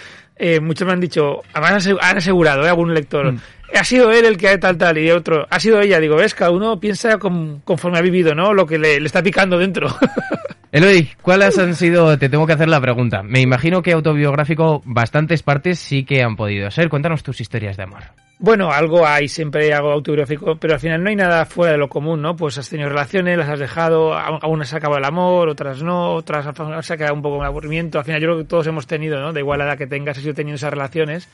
Eh, 0.41 0.61
muchos 0.61 0.87
me 0.87 0.93
han 0.93 1.01
dicho, 1.01 1.43
además 1.53 1.71
han 1.73 1.77
ase- 1.79 1.97
han 2.01 2.17
asegurado, 2.19 2.65
¿eh? 2.65 2.69
algún 2.69 2.95
lector, 2.95 3.33
Mm. 3.33 3.41
Ha 3.77 3.85
sido 3.85 4.11
él 4.13 4.25
el 4.25 4.37
que 4.37 4.49
ha 4.49 4.59
tal 4.61 4.79
tal 4.79 4.99
y 4.99 5.11
otro, 5.11 5.47
ha 5.51 5.61
sido 5.61 5.81
ella. 5.81 6.01
Digo, 6.01 6.17
ves, 6.17 6.35
cada 6.35 6.51
uno 6.51 6.79
piensa 6.81 7.19
con- 7.19 7.61
conforme 7.61 7.99
ha 7.99 8.03
vivido, 8.03 8.35
¿no? 8.35 8.53
Lo 8.55 8.67
que 8.67 8.79
le, 8.79 9.01
le 9.01 9.07
está 9.07 9.23
picando 9.23 9.59
dentro. 9.59 9.89
Eloy, 10.73 11.09
¿cuáles 11.23 11.59
han 11.59 11.75
sido? 11.75 12.19
Te 12.19 12.29
tengo 12.29 12.47
que 12.47 12.53
hacer 12.53 12.69
la 12.69 12.81
pregunta. 12.81 13.23
Me 13.23 13.41
imagino 13.41 13.81
que 13.83 13.93
autobiográfico 13.93 14.83
bastantes 14.85 15.43
partes 15.43 15.79
sí 15.79 16.05
que 16.05 16.23
han 16.23 16.37
podido 16.37 16.71
ser. 16.71 16.91
Cuéntanos 16.91 17.23
tus 17.23 17.41
historias 17.41 17.77
de 17.79 17.85
amor. 17.85 18.03
Bueno, 18.41 18.71
algo 18.71 19.05
hay, 19.05 19.27
siempre 19.29 19.65
hay 19.65 19.71
algo 19.73 19.91
autobiográfico, 19.91 20.57
pero 20.57 20.75
al 20.75 20.81
final 20.81 21.03
no 21.03 21.09
hay 21.11 21.17
nada 21.17 21.45
fuera 21.45 21.73
de 21.73 21.79
lo 21.79 21.89
común, 21.89 22.23
¿no? 22.23 22.37
Pues 22.37 22.57
has 22.59 22.69
tenido 22.69 22.89
relaciones, 22.89 23.37
las 23.37 23.49
has 23.49 23.59
dejado, 23.59 24.15
algunas 24.17 24.69
se 24.69 24.77
ha 24.77 24.79
acabado 24.79 24.99
el 24.99 25.05
amor, 25.07 25.49
otras 25.49 25.83
no, 25.83 26.13
otras 26.13 26.47
se 26.87 26.93
ha 26.93 26.97
quedado 26.97 27.15
un 27.15 27.23
poco 27.23 27.39
en 27.39 27.47
aburrimiento. 27.47 27.99
Al 27.99 28.05
final 28.05 28.21
yo 28.21 28.29
creo 28.29 28.39
que 28.39 28.45
todos 28.45 28.67
hemos 28.69 28.87
tenido, 28.87 29.19
¿no? 29.21 29.33
Da 29.33 29.41
igual 29.41 29.59
la 29.59 29.65
edad 29.65 29.79
que 29.79 29.89
tengas, 29.89 30.19
has 30.19 30.25
ido 30.25 30.35
teniendo 30.35 30.55
esas 30.57 30.71
relaciones. 30.71 31.29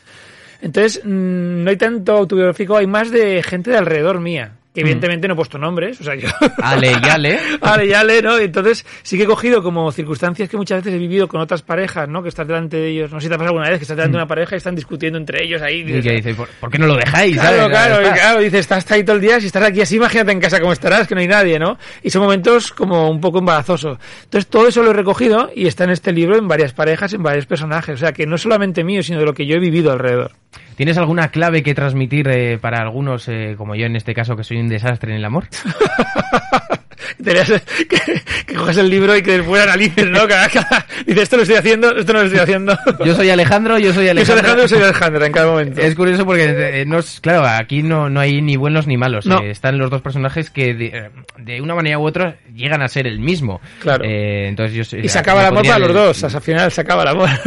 Entonces, 0.61 1.03
mm, 1.05 1.65
no 1.65 1.71
hay 1.71 1.77
tanto 1.77 2.13
autobiográfico, 2.13 2.77
hay 2.77 2.87
más 2.87 3.11
de 3.11 3.43
gente 3.43 3.71
de 3.71 3.79
alrededor 3.79 4.21
mía, 4.21 4.53
que 4.75 4.81
evidentemente 4.81 5.29
no 5.29 5.35
he 5.35 5.37
puesto 5.37 5.57
nombres, 5.57 6.01
o 6.01 6.05
sea, 6.05 6.17
yo... 6.17 6.29
Ale 6.63 6.91
y 6.91 7.09
Ale. 7.09 7.39
Ale, 7.61 7.87
ya 7.87 8.03
le, 8.03 8.21
¿no? 8.21 8.37
Entonces, 8.39 8.85
sí 9.03 9.17
que 9.17 9.23
he 9.23 9.27
cogido 9.27 9.63
como 9.63 9.91
circunstancias 9.93 10.49
que 10.49 10.57
muchas 10.57 10.79
veces 10.83 10.95
he 10.95 10.99
vivido 10.99 11.29
con 11.29 11.41
otras 11.41 11.63
parejas, 11.63 12.09
¿no? 12.09 12.25
Que 12.25 12.29
estás 12.29 12.47
delante 12.47 12.77
de 12.77 12.89
ellos, 12.89 13.13
no 13.13 13.21
sé 13.21 13.27
si 13.27 13.29
te 13.29 13.37
ha 13.37 13.39
pasado 13.39 13.51
alguna 13.51 13.71
vez, 13.71 13.79
que 13.79 13.85
estás 13.85 13.97
delante 13.97 14.17
de 14.17 14.23
una 14.23 14.27
pareja 14.27 14.57
y 14.57 14.59
están 14.59 14.75
discutiendo 14.75 15.17
entre 15.17 15.45
ellos 15.45 15.63
ahí. 15.63 15.83
Y 15.87 16.03
que 16.03 16.13
dice, 16.15 16.35
¿por, 16.35 16.49
por 16.49 16.71
qué 16.71 16.79
no 16.79 16.89
lo 16.89 16.97
dejáis? 16.97 17.35
Claro, 17.35 17.57
¿sabes? 17.57 17.71
claro, 17.71 18.03
y 18.03 18.05
Está. 18.05 18.15
claro, 18.19 18.41
dices, 18.41 18.61
estás 18.61 18.91
ahí 18.91 19.05
todo 19.05 19.15
el 19.15 19.23
día, 19.23 19.41
si 19.41 19.47
estás 19.47 19.63
aquí 19.63 19.81
así, 19.81 19.95
imagínate 19.95 20.33
en 20.33 20.41
casa 20.41 20.59
cómo 20.59 20.73
estarás, 20.73 21.07
que 21.07 21.15
no 21.15 21.21
hay 21.21 21.29
nadie, 21.29 21.61
¿no? 21.61 21.79
Y 22.03 22.11
son 22.11 22.23
momentos 22.23 22.73
como 22.73 23.09
un 23.09 23.21
poco 23.21 23.39
embarazosos. 23.39 23.99
Entonces, 24.25 24.51
todo 24.51 24.67
eso 24.67 24.83
lo 24.83 24.91
he 24.91 24.95
recogido 24.95 25.51
y 25.55 25.69
está 25.69 25.85
en 25.85 25.91
este 25.91 26.11
libro 26.11 26.37
en 26.37 26.49
varias 26.49 26.73
parejas, 26.73 27.13
en 27.13 27.23
varios 27.23 27.47
personajes. 27.47 27.95
O 27.95 27.99
sea, 27.99 28.13
que 28.13 28.27
no 28.27 28.39
solamente 28.39 28.83
mío, 28.83 29.05
sino 29.05 29.21
de 29.21 29.25
lo 29.25 29.35
que 29.35 29.47
yo 29.47 29.55
he 29.55 29.61
vivido 29.61 29.93
alrededor. 29.93 30.33
¿Tienes 30.77 30.99
alguna 30.99 31.29
clave 31.29 31.63
que 31.63 31.75
transmitir 31.75 32.29
eh, 32.29 32.59
para 32.59 32.81
algunos, 32.81 33.29
eh, 33.29 33.55
como 33.57 33.77
yo 33.77 33.87
en 33.87 33.95
este 33.95 34.13
caso, 34.15 34.37
que 34.37 34.43
soy 34.43 34.59
un 34.59 34.69
desastre 34.69 35.13
en 35.13 35.19
el 35.19 35.25
amor? 35.25 35.45
Tenías 37.23 37.49
que, 37.51 37.99
que 38.47 38.55
coges 38.55 38.77
el 38.79 38.89
libro 38.91 39.17
y 39.17 39.23
que 39.23 39.39
después 39.39 39.63
analices, 39.63 40.07
¿no? 40.09 40.27
Cada- 40.27 40.49
cada- 40.49 40.87
dices, 41.07 41.23
esto 41.25 41.37
lo 41.37 41.43
estoy 41.43 41.57
haciendo, 41.59 41.97
esto 41.97 42.13
no 42.13 42.21
lo 42.21 42.25
estoy 42.27 42.41
haciendo. 42.41 42.77
Yo 43.05 43.15
soy 43.15 43.31
Alejandro, 43.31 43.79
yo 43.79 43.93
soy 43.93 43.95
Yo 43.95 43.95
soy 43.95 44.09
Alejandro. 44.09 44.35
Alejandro, 44.41 44.63
yo 44.65 44.69
soy 44.69 44.83
Alejandra 44.83 45.27
en 45.27 45.33
cada 45.33 45.47
momento. 45.51 45.81
Es 45.81 45.95
curioso 45.95 46.25
porque, 46.27 46.81
eh, 46.81 46.85
no 46.87 46.99
es- 46.99 47.21
claro, 47.21 47.45
aquí 47.47 47.83
no, 47.83 48.09
no 48.11 48.21
hay 48.21 48.41
ni 48.43 48.57
buenos 48.57 48.87
ni 48.87 48.97
malos. 48.97 49.27
No. 49.27 49.41
eh, 49.41 49.51
están 49.51 49.79
los 49.79 49.91
dos 49.91 50.03
personajes 50.03 50.51
que 50.51 50.75
de, 50.75 50.87
eh, 50.87 51.11
de 51.39 51.61
una 51.61 51.75
manera 51.75 51.99
u 51.99 52.07
otra 52.07 52.37
llegan 52.55 52.83
a 52.83 52.89
ser 52.89 53.07
el 53.07 53.19
mismo. 53.21 53.61
Claro. 53.81 54.05
Eh, 54.05 54.49
entonces 54.49 54.89
yo, 54.91 54.99
Y 54.99 55.09
se 55.09 55.19
acaba 55.19 55.41
el 55.43 55.47
amor 55.49 55.67
para 55.67 55.79
los 55.79 55.93
dos, 55.95 56.25
al 56.35 56.41
final 56.43 56.71
se 56.73 56.81
acaba 56.81 57.03
el 57.03 57.09
amor. 57.09 57.29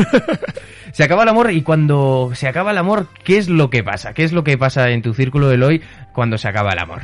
Se 0.94 1.04
acaba 1.04 1.24
el 1.24 1.30
amor 1.30 1.52
y 1.52 1.62
cuando 1.62 2.32
se 2.34 2.48
acaba 2.48 2.72
el 2.72 2.78
amor, 2.78 3.08
¿qué 3.24 3.38
es 3.38 3.50
lo 3.50 3.70
que 3.70 3.84
pasa? 3.84 4.14
¿Qué 4.14 4.24
es 4.24 4.32
lo 4.32 4.44
que 4.44 4.58
pasa 4.58 4.90
en 4.90 5.02
tu 5.04 5.14
círculo 5.14 5.48
de 5.50 5.64
hoy 5.64 5.82
cuando 6.14 6.38
se 6.40 6.48
acaba 6.48 6.72
el 6.72 6.80
amor? 6.80 7.02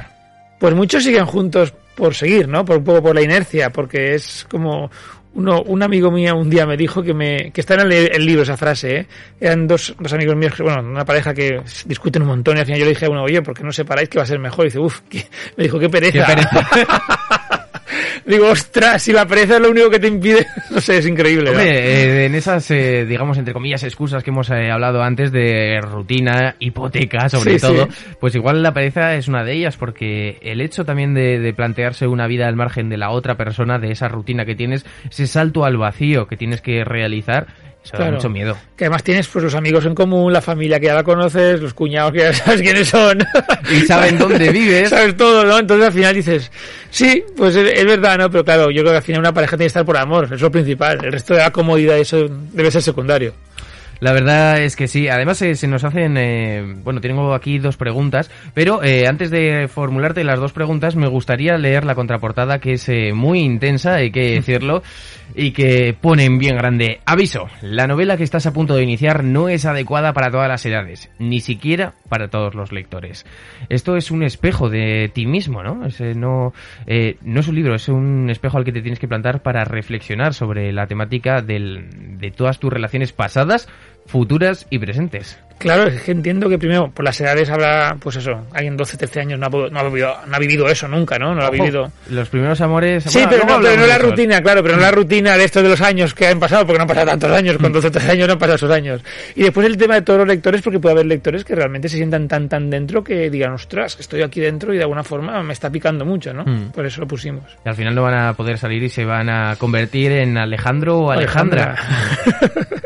Pues 0.58 0.74
muchos 0.74 1.04
siguen 1.04 1.26
juntos 1.26 1.74
por 1.96 2.16
seguir, 2.16 2.48
¿no? 2.48 2.66
Por 2.66 2.78
un 2.78 2.84
poco 2.84 3.04
por 3.04 3.16
la 3.16 3.22
inercia, 3.22 3.72
porque 3.72 4.16
es 4.16 4.46
como 4.50 4.90
uno, 5.36 5.62
un 5.64 5.82
amigo 5.82 6.12
mío 6.12 6.36
un 6.36 6.50
día 6.50 6.66
me 6.66 6.78
dijo 6.78 7.02
que 7.02 7.14
me 7.14 7.52
que 7.52 7.62
está 7.62 7.74
en 7.76 7.82
el, 7.82 7.92
el 7.92 8.26
libro 8.26 8.44
esa 8.44 8.58
frase, 8.58 8.96
¿eh? 8.96 9.08
Eran 9.40 9.68
dos, 9.68 9.96
dos 10.00 10.14
amigos 10.14 10.36
míos, 10.36 10.54
que, 10.56 10.64
bueno, 10.64 10.82
una 10.82 11.06
pareja 11.06 11.34
que 11.34 11.62
discuten 11.86 12.22
un 12.22 12.30
montón 12.30 12.58
y 12.58 12.60
al 12.60 12.66
final 12.66 12.80
yo 12.80 12.86
le 12.86 12.92
dije 12.92 13.06
a 13.06 13.10
uno, 13.10 13.24
oye, 13.24 13.42
¿por 13.42 13.56
qué 13.56 13.64
no 13.64 13.72
separáis 13.72 14.10
que 14.10 14.20
va 14.20 14.24
a 14.24 14.28
ser 14.28 14.40
mejor? 14.40 14.66
Y 14.66 14.68
dice, 14.68 14.80
uff, 14.80 15.02
me 15.58 15.64
dijo, 15.64 15.80
qué 15.80 15.90
pereza. 15.90 16.26
Qué 16.26 16.36
pereza. 16.36 17.20
Digo, 18.26 18.50
ostras, 18.50 19.02
si 19.02 19.12
la 19.12 19.26
pereza 19.26 19.56
es 19.56 19.62
lo 19.62 19.70
único 19.72 19.90
que 19.90 20.00
te 20.00 20.08
impide, 20.08 20.46
no 20.72 20.80
sé, 20.82 20.98
es 20.98 21.08
increíble. 21.08 21.46
¿no? 21.46 21.52
Hombre, 21.52 21.70
eh, 22.24 22.26
en 22.26 22.36
esas, 22.36 22.70
eh, 22.72 23.06
digamos, 23.06 23.38
entre 23.38 23.54
comillas, 23.54 23.84
excusas 23.84 24.24
que 24.24 24.30
hemos 24.30 24.50
eh, 24.50 24.72
hablado 24.72 25.02
antes 25.04 25.32
de 25.32 25.80
rutina, 25.82 26.56
hipoteca, 26.60 27.30
sobre 27.30 27.60
Sí, 27.60 27.60
todo, 27.68 27.86
sí. 27.90 28.06
pues 28.20 28.36
igual 28.36 28.62
la 28.64 28.74
pereza 28.74 29.16
es 29.16 29.28
una 29.28 29.44
de 29.44 29.54
ellas, 29.54 29.78
porque 29.78 30.38
el 30.42 30.62
hecho 30.62 30.86
también 30.86 31.14
de, 31.14 31.40
de 31.40 31.54
plantearse 31.54 32.08
una 32.08 32.28
vida 32.28 32.48
al 32.48 32.56
margen 32.56 32.90
de 32.90 32.98
la 32.98 33.10
otra 33.12 33.36
persona, 33.36 33.80
de 33.80 33.92
esa 33.92 34.08
rutina 34.08 34.46
que 34.46 34.56
tienes, 34.56 34.86
ese 35.10 35.28
salto 35.28 35.66
al 35.66 35.78
vacío 35.78 36.28
que 36.28 36.38
tienes 36.38 36.62
que 36.62 36.84
realizar, 36.84 37.48
eso 37.84 37.98
da 37.98 38.12
mucho 38.12 38.30
miedo. 38.30 38.58
Que 38.78 38.86
además 38.86 39.04
tienes 39.04 39.28
pues 39.28 39.44
los 39.44 39.56
amigos 39.56 39.86
en 39.86 39.94
común, 39.94 40.32
la 40.32 40.42
familia 40.42 40.80
que 40.80 40.86
ya 40.88 40.96
la 40.96 41.04
conoces, 41.04 41.62
los 41.62 41.74
cuñados 41.74 42.14
que 42.14 42.20
ya 42.20 42.34
sabes 42.34 42.62
quiénes 42.62 42.88
son. 42.88 43.20
Y 43.72 43.82
saben 43.82 44.18
dónde 44.18 44.50
vives. 44.52 44.90
Sabes 44.94 45.18
todo, 45.18 45.44
¿no? 45.44 45.60
Entonces 45.60 45.88
al 45.88 45.94
final 45.94 46.16
dices, 46.16 46.52
sí, 46.90 47.24
pues 47.36 47.56
es, 47.56 47.78
es 47.78 47.86
verdad, 47.86 48.18
¿no? 48.18 48.30
Pero 48.30 48.46
claro, 48.46 48.72
yo 48.72 48.82
creo 48.82 48.94
que 48.94 48.98
al 48.98 49.04
final 49.04 49.22
una 49.22 49.34
pareja 49.34 49.52
tiene 49.52 49.66
que 49.66 49.68
estar 49.68 49.86
por 49.86 49.98
amor, 49.98 50.26
eso 50.26 50.36
es 50.36 50.42
lo 50.42 50.52
principal. 50.52 51.04
El 51.04 51.12
resto 51.12 51.34
de 51.34 51.40
la 51.40 51.52
comodidad 51.52 51.98
eso 51.98 52.28
debe 52.30 52.72
ser 52.72 52.82
secundario. 52.82 53.34
La 54.04 54.12
verdad 54.12 54.62
es 54.62 54.76
que 54.76 54.90
sí. 54.90 55.08
Además, 55.08 55.42
eh, 55.42 55.56
se 55.56 55.68
nos 55.68 55.86
hacen. 55.86 56.18
eh, 56.18 56.62
bueno, 56.84 57.00
tengo 57.00 57.34
aquí 57.34 57.58
dos 57.58 57.78
preguntas. 57.78 58.30
Pero 58.54 58.84
eh, 58.84 59.08
antes 59.08 59.32
de 59.32 59.70
formularte 59.70 60.26
las 60.26 60.40
dos 60.42 60.52
preguntas, 60.52 60.98
me 60.98 61.08
gustaría 61.08 61.58
leer 61.58 61.86
la 61.86 61.96
contraportada, 61.96 62.60
que 62.60 62.74
es 62.74 62.90
eh, 62.90 63.14
muy 63.14 63.40
intensa, 63.40 63.96
hay 63.96 64.12
que 64.12 64.32
decirlo. 64.36 64.84
Y 65.36 65.52
que 65.52 65.96
pone 66.00 66.26
en 66.26 66.38
bien 66.38 66.58
grande. 66.58 67.00
Aviso: 67.06 67.48
la 67.62 67.88
novela 67.88 68.18
que 68.18 68.24
estás 68.24 68.46
a 68.46 68.54
punto 68.54 68.76
de 68.76 68.84
iniciar 68.84 69.24
no 69.24 69.48
es 69.50 69.66
adecuada 69.66 70.14
para 70.14 70.30
todas 70.30 70.48
las 70.48 70.64
edades, 70.66 71.10
ni 71.18 71.40
siquiera 71.40 71.94
para 72.08 72.28
todos 72.28 72.54
los 72.54 72.72
lectores. 72.72 73.26
Esto 73.70 73.96
es 73.96 74.12
un 74.12 74.22
espejo 74.22 74.70
de 74.70 75.10
ti 75.12 75.26
mismo, 75.26 75.64
¿no? 75.64 75.88
Es, 75.88 76.00
no, 76.02 76.54
eh, 76.86 77.18
no 77.24 77.40
es 77.40 77.48
un 77.48 77.56
libro, 77.56 77.74
es 77.74 77.88
un 77.90 78.30
espejo 78.30 78.58
al 78.60 78.66
que 78.66 78.74
te 78.74 78.82
tienes 78.82 79.00
que 79.00 79.08
plantar 79.08 79.42
para 79.42 79.64
reflexionar 79.66 80.36
sobre 80.36 80.72
la 80.72 80.86
temática 80.86 81.42
del- 81.42 82.20
de 82.20 82.30
todas 82.30 82.60
tus 82.60 82.72
relaciones 82.72 83.12
pasadas, 83.12 83.68
futuras 84.06 84.66
y 84.70 84.80
presentes. 84.80 85.38
Claro, 85.58 85.88
es 85.88 86.02
que 86.02 86.12
entiendo 86.12 86.50
que 86.50 86.58
primero, 86.58 86.92
por 86.92 87.06
las 87.06 87.20
edades 87.22 87.50
habrá, 87.50 87.96
pues 88.00 88.18
eso, 88.18 88.46
alguien 88.52 88.76
12, 88.76 88.98
13 88.98 89.20
años 89.22 89.40
no 89.40 89.46
ha, 89.46 89.50
no 89.50 89.80
ha 89.80 89.84
vivido, 89.84 90.14
no 90.28 90.36
ha 90.36 90.40
vivido 90.40 90.68
eso 90.68 90.88
nunca, 90.88 91.18
¿no? 91.18 91.34
No 91.34 91.42
lo 91.42 91.46
ha 91.46 91.50
vivido. 91.50 91.92
Los 92.10 92.28
primeros 92.30 92.60
amores... 92.60 93.06
Sí, 93.06 93.20
bueno, 93.20 93.30
pero 93.32 93.46
no, 93.46 93.62
pero 93.62 93.82
no 93.82 93.88
la 93.88 93.98
rutina, 93.98 94.42
claro, 94.42 94.62
pero 94.62 94.76
no 94.76 94.82
la 94.82 94.92
rutina 94.92 95.38
de 95.38 95.46
estos 95.46 95.64
de 95.64 95.70
los 95.70 95.82
años 95.82 96.14
que 96.14 96.28
han 96.28 96.40
pasado, 96.40 96.66
porque 96.66 96.80
no 96.80 96.84
han 96.84 96.88
pasado 96.88 97.08
tantos 97.08 97.32
años, 97.32 97.58
con 97.58 97.72
12 97.72 97.88
o 97.88 97.92
13 97.92 98.12
años 98.12 98.28
no 98.28 98.34
han 98.34 98.40
pasado 98.40 98.56
esos 98.56 98.72
años. 98.72 99.02
Y 99.36 99.44
después 99.44 99.66
el 99.66 99.78
tema 99.78 99.96
de 99.96 100.02
todos 100.02 100.20
los 100.20 100.28
lectores, 100.28 100.62
porque 100.62 100.80
puede 100.80 100.94
haber 100.94 101.06
lectores 101.06 101.46
que 101.46 101.56
realmente 101.56 101.88
se 101.88 101.98
sientan 101.98 102.28
tan 102.28 102.50
tan 102.50 102.70
dentro 102.70 103.04
que 103.04 103.30
digan, 103.30 103.54
ostras, 103.54 103.96
que 103.96 104.02
estoy 104.02 104.22
aquí 104.22 104.42
dentro 104.42 104.74
y 104.74 104.78
de 104.78 104.84
alguna 104.84 105.04
forma 105.04 105.42
me 105.44 105.54
está 105.54 105.70
picando 105.70 106.06
mucho, 106.06 106.34
¿no? 106.34 106.44
Mm. 106.44 106.72
Por 106.72 106.86
eso 106.86 107.00
lo 107.00 107.08
pusimos. 107.08 107.44
Y 107.66 107.70
al 107.70 107.76
final 107.76 107.96
no 107.96 108.04
van 108.04 108.16
a 108.16 108.34
poder 108.34 108.58
salir 108.58 108.84
y 108.84 108.90
se 108.90 109.06
van 109.06 109.30
a 109.30 109.56
convertir 109.56 110.12
en 110.12 110.38
Alejandro 110.38 111.00
o 111.00 111.12
Alejandra. 111.12 111.78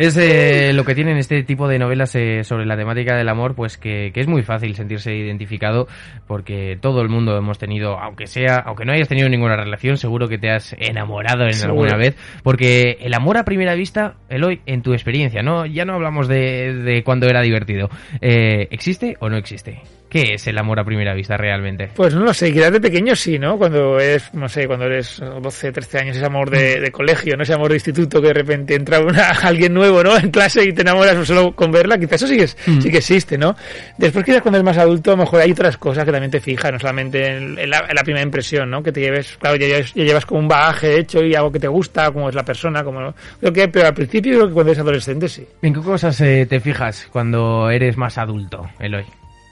Es 0.00 0.16
eh, 0.16 0.72
lo 0.72 0.86
que 0.86 0.94
tienen 0.94 1.18
este 1.18 1.42
tipo 1.42 1.68
de 1.68 1.78
novelas 1.78 2.14
eh, 2.14 2.42
sobre 2.42 2.64
la 2.64 2.74
temática 2.74 3.14
del 3.16 3.28
amor, 3.28 3.54
pues 3.54 3.76
que, 3.76 4.12
que 4.14 4.20
es 4.20 4.26
muy 4.26 4.42
fácil 4.42 4.74
sentirse 4.74 5.14
identificado 5.14 5.88
porque 6.26 6.78
todo 6.80 7.02
el 7.02 7.10
mundo 7.10 7.36
hemos 7.36 7.58
tenido, 7.58 7.98
aunque 7.98 8.26
sea, 8.26 8.56
aunque 8.64 8.86
no 8.86 8.94
hayas 8.94 9.08
tenido 9.08 9.28
ninguna 9.28 9.56
relación, 9.56 9.98
seguro 9.98 10.26
que 10.26 10.38
te 10.38 10.48
has 10.48 10.74
enamorado 10.78 11.44
en 11.44 11.52
Seguro. 11.52 11.82
alguna 11.82 11.98
vez, 11.98 12.16
porque 12.42 12.96
el 13.02 13.12
amor 13.12 13.36
a 13.36 13.44
primera 13.44 13.74
vista, 13.74 14.14
Eloy, 14.30 14.62
en 14.64 14.80
tu 14.80 14.94
experiencia, 14.94 15.42
no, 15.42 15.66
ya 15.66 15.84
no 15.84 15.92
hablamos 15.92 16.28
de, 16.28 16.72
de 16.76 17.04
cuando 17.04 17.26
era 17.26 17.42
divertido, 17.42 17.90
eh, 18.22 18.68
¿existe 18.70 19.18
o 19.20 19.28
no 19.28 19.36
existe? 19.36 19.82
¿Qué 20.10 20.34
es 20.34 20.46
el 20.48 20.58
amor 20.58 20.80
a 20.80 20.84
primera 20.84 21.14
vista 21.14 21.36
realmente? 21.36 21.88
Pues 21.94 22.12
no 22.14 22.22
lo 22.24 22.34
sé, 22.34 22.52
quizás 22.52 22.72
de 22.72 22.80
pequeño 22.80 23.14
sí, 23.14 23.38
¿no? 23.38 23.56
Cuando 23.56 23.98
eres, 24.00 24.34
no 24.34 24.48
sé, 24.48 24.66
cuando 24.66 24.86
eres 24.86 25.20
12, 25.20 25.70
13 25.70 25.98
años, 25.98 26.16
ese 26.16 26.26
amor 26.26 26.50
de, 26.50 26.80
de 26.80 26.90
colegio, 26.90 27.36
no 27.36 27.44
ese 27.44 27.54
amor 27.54 27.68
de 27.68 27.76
instituto 27.76 28.20
que 28.20 28.26
de 28.26 28.34
repente 28.34 28.74
entra 28.74 28.98
una, 29.00 29.28
alguien 29.44 29.72
nuevo, 29.72 30.02
¿no? 30.02 30.16
En 30.18 30.30
clase 30.32 30.64
y 30.64 30.72
te 30.72 30.82
enamoras 30.82 31.24
solo 31.26 31.54
con 31.54 31.70
verla, 31.70 31.96
quizás 31.96 32.14
eso 32.22 32.26
sí 32.26 32.36
que, 32.36 32.42
es- 32.42 32.56
sí 32.82 32.90
que 32.90 32.98
existe, 32.98 33.38
¿no? 33.38 33.54
Después 33.98 34.24
quizás 34.24 34.42
cuando 34.42 34.58
eres 34.58 34.64
más 34.64 34.78
adulto, 34.78 35.12
a 35.12 35.14
lo 35.16 35.22
mejor 35.22 35.42
hay 35.42 35.52
otras 35.52 35.76
cosas 35.76 36.04
que 36.04 36.10
también 36.10 36.32
te 36.32 36.40
fijan, 36.40 36.72
no 36.72 36.80
solamente 36.80 37.24
en, 37.28 37.56
en 37.56 37.70
la, 37.70 37.86
en 37.88 37.94
la 37.94 38.02
primera 38.02 38.24
impresión, 38.24 38.68
¿no? 38.68 38.82
Que 38.82 38.90
te 38.90 39.00
lleves, 39.00 39.36
claro, 39.38 39.56
ya, 39.56 39.68
llevas- 39.68 39.94
ya 39.94 40.02
llevas 40.02 40.26
como 40.26 40.40
un 40.40 40.48
bagaje 40.48 40.98
hecho 40.98 41.24
y 41.24 41.36
algo 41.36 41.52
que 41.52 41.60
te 41.60 41.68
gusta, 41.68 42.10
como 42.10 42.28
es 42.28 42.34
la 42.34 42.44
persona, 42.44 42.82
como... 42.82 43.14
Creo 43.38 43.52
que, 43.52 43.68
pero 43.68 43.86
al 43.86 43.94
principio 43.94 44.32
creo 44.34 44.48
que 44.48 44.54
cuando 44.54 44.72
eres 44.72 44.80
adolescente 44.80 45.28
sí. 45.28 45.46
¿En 45.62 45.72
qué 45.72 45.80
cosas 45.80 46.20
eh, 46.20 46.46
te 46.50 46.58
fijas 46.58 47.08
cuando 47.12 47.70
eres 47.70 47.96
más 47.96 48.18
adulto, 48.18 48.68
Eloy? 48.80 49.04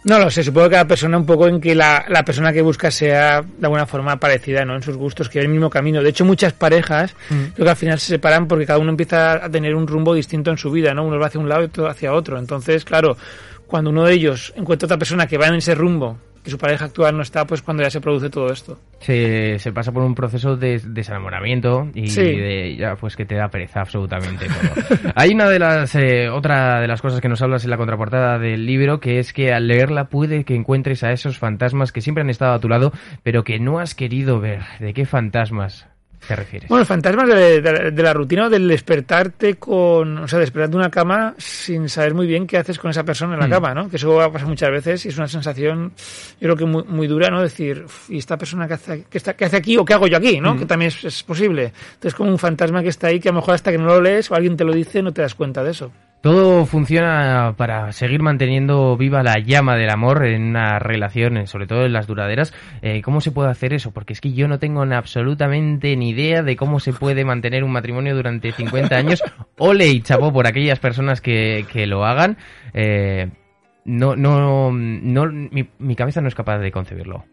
No 0.08 0.18
lo 0.18 0.30
sé, 0.30 0.42
supongo 0.42 0.68
que 0.68 0.72
cada 0.72 0.86
persona 0.86 1.18
un 1.18 1.26
poco 1.26 1.48
en 1.48 1.60
que 1.60 1.74
la, 1.74 2.06
la 2.08 2.24
persona 2.24 2.50
que 2.50 2.62
busca 2.62 2.90
sea 2.90 3.42
de 3.42 3.66
alguna 3.66 3.84
forma 3.84 4.16
parecida, 4.16 4.64
¿no? 4.64 4.74
En 4.74 4.82
sus 4.82 4.96
gustos, 4.96 5.28
que 5.28 5.38
va 5.38 5.42
el 5.42 5.50
mismo 5.50 5.68
camino. 5.68 6.02
De 6.02 6.08
hecho, 6.08 6.24
muchas 6.24 6.54
parejas 6.54 7.14
creo 7.28 7.66
que 7.66 7.68
al 7.68 7.76
final 7.76 7.98
se 8.00 8.06
separan 8.06 8.48
porque 8.48 8.64
cada 8.64 8.78
uno 8.78 8.88
empieza 8.88 9.44
a 9.44 9.50
tener 9.50 9.74
un 9.74 9.86
rumbo 9.86 10.14
distinto 10.14 10.50
en 10.50 10.56
su 10.56 10.70
vida, 10.70 10.94
¿no? 10.94 11.04
Uno 11.04 11.18
va 11.18 11.26
hacia 11.26 11.38
un 11.38 11.46
lado 11.46 11.60
y 11.60 11.64
otro 11.66 11.88
hacia 11.88 12.14
otro. 12.14 12.38
Entonces, 12.38 12.86
claro, 12.86 13.18
cuando 13.66 13.90
uno 13.90 14.04
de 14.04 14.14
ellos 14.14 14.54
encuentra 14.56 14.86
otra 14.86 14.96
persona 14.96 15.26
que 15.26 15.36
va 15.36 15.48
en 15.48 15.56
ese 15.56 15.74
rumbo, 15.74 16.16
que 16.42 16.50
su 16.50 16.58
pareja 16.58 16.86
actual 16.86 17.16
no 17.16 17.22
está, 17.22 17.46
pues 17.46 17.62
cuando 17.62 17.82
ya 17.82 17.90
se 17.90 18.00
produce 18.00 18.30
todo 18.30 18.52
esto. 18.52 18.78
Se, 19.00 19.58
se 19.58 19.72
pasa 19.72 19.92
por 19.92 20.02
un 20.02 20.14
proceso 20.14 20.56
de 20.56 20.80
desenamoramiento 20.84 21.88
y 21.94 22.08
Sí. 22.08 22.22
de, 22.22 22.76
ya 22.76 22.96
pues 22.96 23.16
que 23.16 23.24
te 23.24 23.34
da 23.34 23.48
pereza 23.48 23.80
absolutamente 23.80 24.46
todo. 24.46 25.12
Hay 25.14 25.30
una 25.30 25.48
de 25.48 25.58
las 25.58 25.94
eh, 25.94 26.28
otra 26.28 26.80
de 26.80 26.88
las 26.88 27.02
cosas 27.02 27.20
que 27.20 27.28
nos 27.28 27.42
hablas 27.42 27.64
en 27.64 27.70
la 27.70 27.76
contraportada 27.76 28.38
del 28.38 28.66
libro 28.66 29.00
que 29.00 29.18
es 29.18 29.32
que 29.32 29.52
al 29.52 29.66
leerla 29.68 30.04
puede 30.08 30.44
que 30.44 30.54
encuentres 30.54 31.02
a 31.04 31.12
esos 31.12 31.38
fantasmas 31.38 31.92
que 31.92 32.00
siempre 32.00 32.22
han 32.22 32.30
estado 32.30 32.52
a 32.54 32.60
tu 32.60 32.68
lado 32.68 32.92
pero 33.22 33.44
que 33.44 33.58
no 33.58 33.78
has 33.78 33.94
querido 33.94 34.40
ver. 34.40 34.60
¿De 34.80 34.94
qué 34.94 35.04
fantasmas 35.06 35.86
te 36.26 36.36
refieres? 36.36 36.68
Bueno, 36.68 36.84
fantasmas 36.84 37.28
de, 37.28 37.60
de- 37.60 37.90
de 37.90 38.02
la 38.02 38.12
rutina 38.12 38.46
o 38.46 38.50
del 38.50 38.66
despertarte 38.68 39.54
con, 39.54 40.18
o 40.18 40.28
sea, 40.28 40.38
despertarte 40.38 40.72
de 40.72 40.76
una 40.78 40.90
cama 40.90 41.34
sin 41.38 41.88
saber 41.88 42.14
muy 42.14 42.26
bien 42.26 42.46
qué 42.46 42.58
haces 42.58 42.78
con 42.78 42.90
esa 42.90 43.04
persona 43.04 43.34
en 43.34 43.40
la 43.40 43.46
Mm. 43.46 43.50
cama, 43.50 43.74
¿no? 43.74 43.88
Que 43.88 43.96
eso 43.96 44.12
va 44.14 44.24
a 44.26 44.32
pasar 44.32 44.48
muchas 44.48 44.70
veces 44.70 45.04
y 45.06 45.08
es 45.08 45.16
una 45.18 45.28
sensación, 45.28 45.92
yo 46.40 46.46
creo 46.46 46.56
que 46.56 46.64
muy, 46.64 46.82
muy 46.84 47.06
dura, 47.06 47.30
¿no? 47.30 47.40
Decir, 47.42 47.82
"Uf, 47.86 48.10
¿y 48.10 48.18
esta 48.18 48.36
persona 48.36 48.66
qué 48.66 48.74
hace, 48.74 49.04
qué 49.08 49.18
está, 49.18 49.34
qué 49.34 49.44
hace 49.44 49.56
aquí 49.56 49.76
o 49.76 49.84
qué 49.84 49.94
hago 49.94 50.06
yo 50.06 50.16
aquí, 50.16 50.40
¿no? 50.40 50.56
Que 50.58 50.66
también 50.66 50.88
es, 50.88 51.04
es 51.04 51.22
posible. 51.22 51.72
Entonces, 51.94 52.14
como 52.14 52.30
un 52.30 52.38
fantasma 52.38 52.82
que 52.82 52.88
está 52.88 53.06
ahí 53.08 53.20
que 53.20 53.28
a 53.28 53.32
lo 53.32 53.36
mejor 53.40 53.54
hasta 53.54 53.70
que 53.70 53.78
no 53.78 53.86
lo 53.86 54.00
lees 54.00 54.30
o 54.30 54.34
alguien 54.34 54.56
te 54.56 54.64
lo 54.64 54.72
dice 54.72 55.02
no 55.02 55.12
te 55.12 55.22
das 55.22 55.34
cuenta 55.34 55.62
de 55.62 55.70
eso. 55.70 55.92
Todo 56.20 56.66
funciona 56.66 57.54
para 57.56 57.92
seguir 57.92 58.22
manteniendo 58.22 58.96
viva 58.96 59.22
la 59.22 59.38
llama 59.38 59.76
del 59.76 59.90
amor 59.90 60.26
en 60.26 60.42
una 60.42 60.80
relación, 60.80 61.36
eh, 61.36 61.46
sobre 61.46 61.68
todo 61.68 61.84
en 61.84 61.92
las 61.92 62.08
duraderas. 62.08 62.52
Eh, 62.82 63.02
¿Cómo 63.02 63.20
se 63.20 63.30
puede 63.30 63.50
hacer 63.50 63.72
eso? 63.72 63.92
Porque 63.92 64.14
es 64.14 64.20
que 64.20 64.32
yo 64.32 64.48
no 64.48 64.58
tengo 64.58 64.82
absolutamente 64.82 65.94
ni 65.96 66.10
idea 66.10 66.42
de 66.42 66.56
cómo 66.56 66.80
se 66.80 66.92
puede 66.92 67.24
mantener 67.24 67.62
un 67.62 67.70
matrimonio 67.70 68.16
durante 68.16 68.50
50 68.50 68.96
años. 68.96 69.22
Ole 69.58 69.86
y 69.86 70.00
chapó 70.00 70.32
por 70.32 70.48
aquellas 70.48 70.80
personas 70.80 71.20
que, 71.20 71.66
que 71.72 71.86
lo 71.86 72.04
hagan. 72.04 72.36
Eh, 72.74 73.30
no, 73.84 74.16
no, 74.16 74.72
no, 74.72 75.26
mi, 75.26 75.68
mi 75.78 75.94
cabeza 75.94 76.20
no 76.20 76.26
es 76.26 76.34
capaz 76.34 76.58
de 76.58 76.72
concebirlo. 76.72 77.26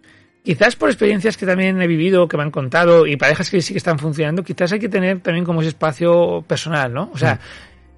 Quizás 0.43 0.75
por 0.75 0.89
experiencias 0.89 1.37
que 1.37 1.47
también 1.47 1.81
he 1.81 1.87
vivido, 1.87 2.27
que 2.27 2.37
me 2.37 2.43
han 2.43 2.51
contado, 2.51 3.07
y 3.07 3.17
parejas 3.17 3.49
que 3.49 3.61
sí 3.61 3.73
que 3.73 3.79
están 3.79 3.97
funcionando, 3.97 4.43
quizás 4.43 4.71
hay 4.71 4.79
que 4.79 4.89
tener 4.89 5.19
también 5.21 5.43
como 5.43 5.61
ese 5.61 5.69
espacio 5.69 6.43
personal, 6.47 6.93
¿no? 6.93 7.09
O 7.11 7.17
sea, 7.17 7.39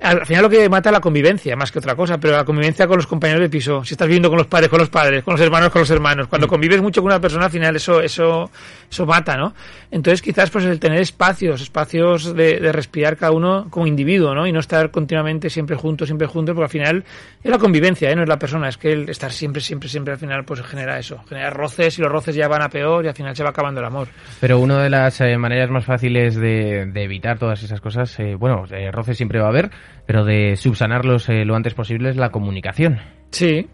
al 0.02 0.26
final 0.26 0.44
lo 0.44 0.50
que 0.50 0.70
mata 0.70 0.90
es 0.90 0.94
la 0.94 1.00
convivencia, 1.00 1.56
más 1.56 1.72
que 1.72 1.80
otra 1.80 1.96
cosa, 1.96 2.18
pero 2.18 2.36
la 2.36 2.46
convivencia 2.46 2.88
con 2.88 2.98
los 2.98 3.08
compañeros 3.08 3.42
de 3.42 3.50
piso, 3.50 3.84
si 3.84 3.94
estás 3.94 4.08
viviendo 4.08 4.30
con 4.30 4.38
los 4.38 4.48
padres, 4.48 4.70
con 4.70 4.80
los 4.80 4.90
padres, 4.90 5.24
con 5.24 5.34
los 5.34 5.42
hermanos, 5.42 5.72
con 5.72 5.82
los 5.82 5.90
hermanos, 5.90 6.28
cuando 6.28 6.48
convives 6.48 6.82
mucho 6.82 7.02
con 7.02 7.12
una 7.12 7.20
persona, 7.20 7.46
al 7.46 7.52
final 7.52 7.76
eso, 7.76 8.02
eso, 8.02 8.50
eso 8.90 9.06
mata, 9.06 9.36
¿no? 9.36 9.54
Entonces 9.90 10.22
quizás 10.22 10.50
pues 10.50 10.66
el 10.66 10.80
tener 10.80 11.02
espacios, 11.02 11.62
espacios 11.62 12.36
de, 12.36 12.60
de 12.60 12.72
respirar 12.72 13.18
cada 13.18 13.32
uno 13.32 13.68
como 13.70 13.88
individuo, 13.88 14.36
¿no? 14.36 14.46
Y 14.46 14.52
no 14.52 14.60
estar 14.60 14.92
continuamente 14.92 15.50
siempre 15.50 15.76
juntos, 15.76 16.08
siempre 16.08 16.28
juntos, 16.28 16.54
porque 16.54 16.66
al 16.66 16.70
final 16.70 17.04
es 17.44 17.52
la 17.52 17.58
convivencia, 17.58 18.12
¿eh? 18.12 18.16
No 18.16 18.24
es 18.24 18.30
la 18.30 18.38
persona, 18.38 18.70
es 18.70 18.78
que 18.78 18.92
el 18.92 19.10
estar 19.10 19.32
siempre, 19.32 19.62
siempre, 19.62 19.90
siempre 19.90 20.14
al 20.14 20.20
final 20.20 20.44
pues 20.46 20.62
genera 20.62 21.00
eso, 21.00 21.24
genera 21.28 21.50
roces 21.50 21.98
y 21.98 22.02
los 22.02 22.12
roces 22.12 22.36
ya 22.36 22.48
van 22.48 22.62
a 22.62 22.70
peor 22.70 23.06
y 23.06 23.08
al 23.08 23.16
final 23.16 23.36
se 23.36 23.44
va 23.44 23.50
acabando 23.50 23.80
el 23.80 23.88
amor. 23.88 24.10
Pero 24.40 24.60
una 24.60 24.84
de 24.84 24.90
las 24.90 25.20
eh, 25.22 25.38
maneras 25.38 25.70
más 25.70 25.86
fáciles 25.86 26.36
de, 26.36 26.86
de 26.86 27.04
evitar 27.04 27.40
todas 27.40 27.64
esas 27.64 27.82
cosas, 27.82 28.20
eh, 28.20 28.36
bueno, 28.36 28.66
eh, 28.72 28.92
roces 28.92 29.18
siempre 29.18 29.40
va 29.40 29.46
a 29.46 29.50
haber, 29.50 29.72
pero 30.06 30.26
de 30.26 30.56
subsanarlos 30.56 31.30
eh, 31.30 31.46
lo 31.46 31.56
antes 31.56 31.74
posible 31.74 32.10
es 32.10 32.16
la 32.16 32.30
comunicación. 32.30 33.00
Sí, 33.32 33.68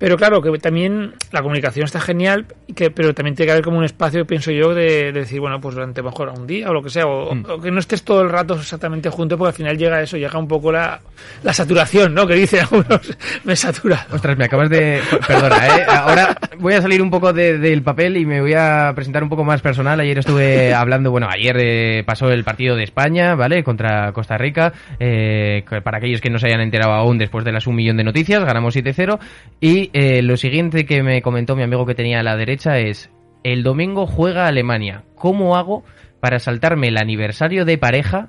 pero 0.00 0.16
claro, 0.16 0.40
que 0.42 0.50
también 0.58 1.12
la 1.30 1.42
comunicación 1.42 1.84
está 1.84 2.00
genial, 2.00 2.46
que, 2.74 2.90
pero 2.90 3.14
también 3.14 3.36
tiene 3.36 3.48
que 3.48 3.52
haber 3.52 3.64
como 3.64 3.76
un 3.78 3.84
espacio, 3.84 4.26
pienso 4.26 4.50
yo, 4.50 4.74
de, 4.74 5.12
de 5.12 5.20
decir, 5.20 5.38
bueno, 5.40 5.60
pues 5.60 5.74
durante 5.76 6.02
mejor 6.02 6.30
un 6.30 6.46
día 6.46 6.70
o 6.70 6.72
lo 6.72 6.82
que 6.82 6.88
sea, 6.90 7.06
o, 7.06 7.34
Mm. 7.34 7.44
o 7.48 7.60
que 7.60 7.70
no 7.70 7.78
estés 7.78 8.02
todo 8.02 8.22
el 8.22 8.30
rato 8.30 8.54
exactamente 8.54 9.10
juntos, 9.10 9.38
porque 9.38 9.50
al 9.50 9.54
final 9.54 9.76
llega 9.78 10.00
eso, 10.02 10.16
llega 10.16 10.38
un 10.38 10.48
poco 10.48 10.72
la, 10.72 10.98
la 11.42 11.52
saturación, 11.52 12.14
¿no? 12.14 12.26
Que 12.26 12.34
dicen 12.34 12.60
algunos, 12.70 13.16
me 13.44 13.54
satura. 13.54 14.06
Ostras, 14.10 14.36
me 14.38 14.46
acabas 14.46 14.70
de... 14.70 15.00
Perdona, 15.28 15.66
¿eh? 15.66 15.84
Ahora 15.86 16.34
voy 16.58 16.72
a 16.72 16.80
salir 16.82 17.02
un 17.02 17.10
poco 17.10 17.32
de- 17.34 17.58
del 17.58 17.82
papel 17.82 18.16
y 18.16 18.24
me 18.24 18.40
voy 18.40 18.54
a 18.54 18.92
presentar 18.94 19.22
un 19.22 19.28
poco 19.28 19.44
más 19.44 19.60
personal. 19.60 20.00
Ayer 20.00 20.18
estuve 20.18 20.72
hablando, 20.72 21.10
bueno, 21.10 21.28
ayer 21.30 21.56
eh, 21.60 22.04
pasó 22.06 22.30
el 22.30 22.42
partido 22.42 22.74
de 22.74 22.84
España, 22.84 23.34
¿vale? 23.34 23.62
Contra 23.62 24.12
Costa 24.12 24.38
Rica. 24.38 24.72
Eh, 24.98 25.62
para 25.84 25.98
aquellos 25.98 26.22
que 26.22 26.30
no 26.30 26.38
se 26.38 26.46
hayan 26.46 26.62
enterado 26.62 26.92
aún 26.94 27.18
después 27.18 27.44
de 27.44 27.52
las 27.52 27.66
un 27.66 27.74
millón 27.76 27.98
de 27.98 28.04
noticias, 28.04 28.42
ganamos 28.44 28.74
7-0. 28.74 29.18
Y 29.60 29.89
eh, 29.92 30.22
lo 30.22 30.36
siguiente 30.36 30.86
que 30.86 31.02
me 31.02 31.22
comentó 31.22 31.56
mi 31.56 31.62
amigo 31.62 31.86
que 31.86 31.94
tenía 31.94 32.20
a 32.20 32.22
la 32.22 32.36
derecha 32.36 32.78
es, 32.78 33.10
el 33.42 33.62
domingo 33.62 34.06
juega 34.06 34.46
Alemania. 34.46 35.04
¿Cómo 35.14 35.56
hago 35.56 35.84
para 36.20 36.38
saltarme 36.38 36.88
el 36.88 36.98
aniversario 36.98 37.64
de 37.64 37.78
pareja 37.78 38.28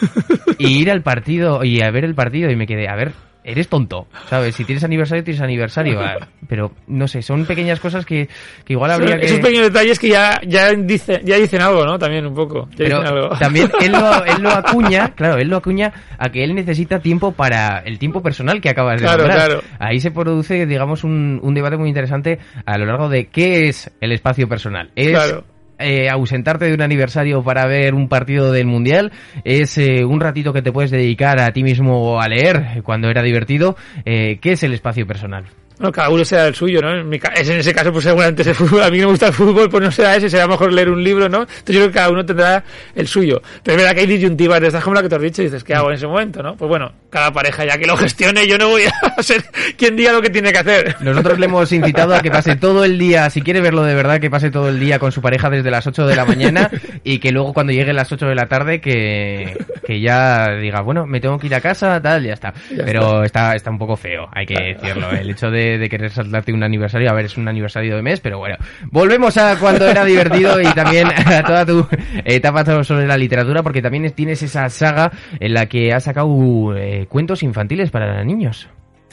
y 0.58 0.78
ir 0.78 0.90
al 0.90 1.02
partido 1.02 1.64
y 1.64 1.82
a 1.82 1.90
ver 1.90 2.04
el 2.04 2.14
partido? 2.14 2.50
Y 2.50 2.56
me 2.56 2.66
quedé, 2.66 2.88
a 2.88 2.94
ver, 2.94 3.12
eres 3.44 3.68
tonto, 3.68 4.06
¿sabes? 4.28 4.54
Si 4.54 4.64
tienes 4.64 4.82
aniversario, 4.84 5.22
tienes 5.22 5.42
aniversario. 5.42 6.00
Pero 6.48 6.72
no 6.86 7.06
sé, 7.06 7.22
son 7.22 7.44
pequeñas 7.44 7.78
cosas 7.78 8.04
que, 8.06 8.28
que 8.64 8.72
igual 8.72 8.90
habría 8.90 9.18
que... 9.18 9.26
Esos 9.26 9.40
pequeños 9.40 9.64
detalles 9.64 9.98
que 9.98 10.08
ya, 10.08 10.40
ya, 10.46 10.72
dice, 10.72 11.20
ya 11.24 11.36
dicen 11.36 11.60
algo, 11.62 11.84
¿no? 11.84 11.98
También 11.98 12.26
un 12.26 12.34
poco. 12.34 12.68
Ya 12.70 12.76
Pero 12.78 13.00
dicen 13.00 13.14
algo. 13.16 13.28
también 13.38 13.70
él 13.80 13.92
lo, 13.92 14.24
él 14.26 14.42
lo 14.42 14.50
acuña, 14.50 15.08
claro, 15.14 15.36
él 15.38 15.48
lo 15.48 15.58
acuña 15.58 15.92
a 16.18 16.28
que 16.30 16.42
él 16.42 16.54
necesita 16.54 17.00
tiempo 17.00 17.32
para 17.32 17.78
el 17.80 17.98
tiempo 17.98 18.22
personal 18.22 18.60
que 18.60 18.70
acabas 18.70 19.00
de 19.00 19.06
Claro, 19.06 19.24
nombrar. 19.24 19.46
claro. 19.48 19.62
Ahí 19.78 20.00
se 20.00 20.10
produce, 20.10 20.66
digamos, 20.66 21.04
un, 21.04 21.38
un 21.42 21.54
debate 21.54 21.76
muy 21.76 21.88
interesante 21.88 22.38
a 22.64 22.78
lo 22.78 22.86
largo 22.86 23.08
de 23.08 23.26
qué 23.26 23.68
es 23.68 23.90
el 24.00 24.12
espacio 24.12 24.48
personal. 24.48 24.90
Es 24.96 25.10
Claro. 25.10 25.44
Eh, 25.84 26.08
ausentarte 26.08 26.64
de 26.66 26.74
un 26.74 26.82
aniversario 26.82 27.42
para 27.42 27.66
ver 27.66 27.94
un 27.94 28.08
partido 28.08 28.50
del 28.52 28.66
Mundial, 28.66 29.12
es 29.44 29.76
eh, 29.78 30.04
un 30.04 30.20
ratito 30.20 30.52
que 30.52 30.62
te 30.62 30.72
puedes 30.72 30.90
dedicar 30.90 31.40
a 31.40 31.52
ti 31.52 31.62
mismo 31.62 32.20
a 32.20 32.28
leer 32.28 32.82
cuando 32.82 33.08
era 33.08 33.22
divertido. 33.22 33.76
Eh, 34.04 34.38
¿Qué 34.40 34.52
es 34.52 34.62
el 34.62 34.72
espacio 34.72 35.06
personal? 35.06 35.44
Bueno, 35.78 35.90
cada 35.92 36.08
uno 36.10 36.24
será 36.24 36.46
el 36.46 36.54
suyo, 36.54 36.80
¿no? 36.80 36.92
En, 36.94 37.08
mi 37.08 37.18
ca- 37.18 37.32
es 37.34 37.48
en 37.48 37.58
ese 37.58 37.74
caso, 37.74 37.90
pues 37.92 38.04
seguramente 38.04 38.42
es 38.42 38.48
el 38.48 38.54
fútbol. 38.54 38.82
A 38.84 38.90
mí 38.90 38.98
no 38.98 39.06
me 39.06 39.10
gusta 39.12 39.26
el 39.26 39.32
fútbol, 39.32 39.68
pues 39.68 39.82
no 39.82 39.90
será 39.90 40.14
ese, 40.16 40.30
será 40.30 40.46
mejor 40.46 40.72
leer 40.72 40.88
un 40.88 41.02
libro, 41.02 41.28
¿no? 41.28 41.40
Entonces 41.42 41.66
yo 41.74 41.80
creo 41.80 41.88
que 41.88 41.94
cada 41.94 42.10
uno 42.10 42.24
tendrá 42.24 42.62
el 42.94 43.08
suyo. 43.08 43.42
Pero 43.62 43.76
es 43.76 43.82
verdad 43.82 43.94
que 43.96 44.02
hay 44.02 44.06
disyuntivas 44.06 44.60
de 44.60 44.68
estas 44.68 44.84
como 44.84 44.94
la 44.94 45.02
que 45.02 45.08
te 45.08 45.16
has 45.16 45.22
dicho 45.22 45.42
y 45.42 45.46
dices, 45.46 45.64
¿qué 45.64 45.74
hago 45.74 45.88
en 45.88 45.96
ese 45.96 46.06
momento, 46.06 46.42
no? 46.42 46.56
Pues 46.56 46.68
bueno, 46.68 46.92
cada 47.10 47.32
pareja 47.32 47.64
ya 47.64 47.76
que 47.76 47.86
lo 47.86 47.96
gestione, 47.96 48.46
yo 48.46 48.56
no 48.56 48.68
voy 48.68 48.84
a 48.84 49.22
ser 49.22 49.44
quien 49.76 49.96
diga 49.96 50.12
lo 50.12 50.22
que 50.22 50.30
tiene 50.30 50.52
que 50.52 50.58
hacer. 50.58 50.96
Nosotros 51.00 51.38
le 51.40 51.46
hemos 51.46 51.70
incitado 51.72 52.14
a 52.14 52.20
que 52.20 52.30
pase 52.30 52.54
todo 52.56 52.84
el 52.84 52.96
día, 52.98 53.28
si 53.30 53.42
quiere 53.42 53.60
verlo 53.60 53.82
de 53.82 53.94
verdad, 53.96 54.20
que 54.20 54.30
pase 54.30 54.50
todo 54.52 54.68
el 54.68 54.78
día 54.78 54.98
con 55.00 55.10
su 55.10 55.20
pareja 55.20 55.50
desde 55.50 55.70
las 55.72 55.84
8 55.86 56.06
de 56.06 56.14
la 56.16 56.24
mañana 56.24 56.70
y 57.02 57.18
que 57.18 57.32
luego 57.32 57.52
cuando 57.52 57.72
llegue 57.72 57.92
las 57.92 58.10
8 58.12 58.26
de 58.26 58.34
la 58.36 58.46
tarde 58.46 58.80
que, 58.80 59.56
que 59.84 60.00
ya 60.00 60.50
diga, 60.54 60.82
bueno, 60.82 61.04
me 61.06 61.20
tengo 61.20 61.36
que 61.38 61.48
ir 61.48 61.54
a 61.56 61.60
casa, 61.60 62.00
tal, 62.00 62.22
ya 62.24 62.34
está. 62.34 62.54
Ya 62.70 62.84
Pero 62.84 63.24
está, 63.24 63.56
está 63.56 63.70
un 63.70 63.78
poco 63.78 63.96
feo, 63.96 64.28
hay 64.32 64.46
que 64.46 64.74
decirlo. 64.76 65.10
El 65.10 65.30
hecho 65.30 65.50
de, 65.50 65.63
de 65.64 65.88
querer 65.88 66.10
saltarte 66.10 66.52
un 66.52 66.62
aniversario, 66.62 67.10
a 67.10 67.14
ver, 67.14 67.26
es 67.26 67.36
un 67.36 67.48
aniversario 67.48 67.96
de 67.96 68.02
mes, 68.02 68.20
pero 68.20 68.38
bueno. 68.38 68.56
Volvemos 68.90 69.36
a 69.36 69.58
cuando 69.58 69.86
era 69.86 70.04
divertido 70.04 70.60
y 70.60 70.66
también 70.74 71.08
a 71.08 71.42
toda 71.42 71.66
tu 71.66 71.86
etapa 72.24 72.64
sobre 72.84 73.06
la 73.06 73.16
literatura, 73.16 73.62
porque 73.62 73.82
también 73.82 74.10
tienes 74.12 74.42
esa 74.42 74.68
saga 74.68 75.10
en 75.40 75.54
la 75.54 75.66
que 75.66 75.92
has 75.92 76.04
sacado 76.04 76.76
eh, 76.76 77.06
cuentos 77.08 77.42
infantiles 77.42 77.90
para 77.90 78.24
niños. 78.24 78.68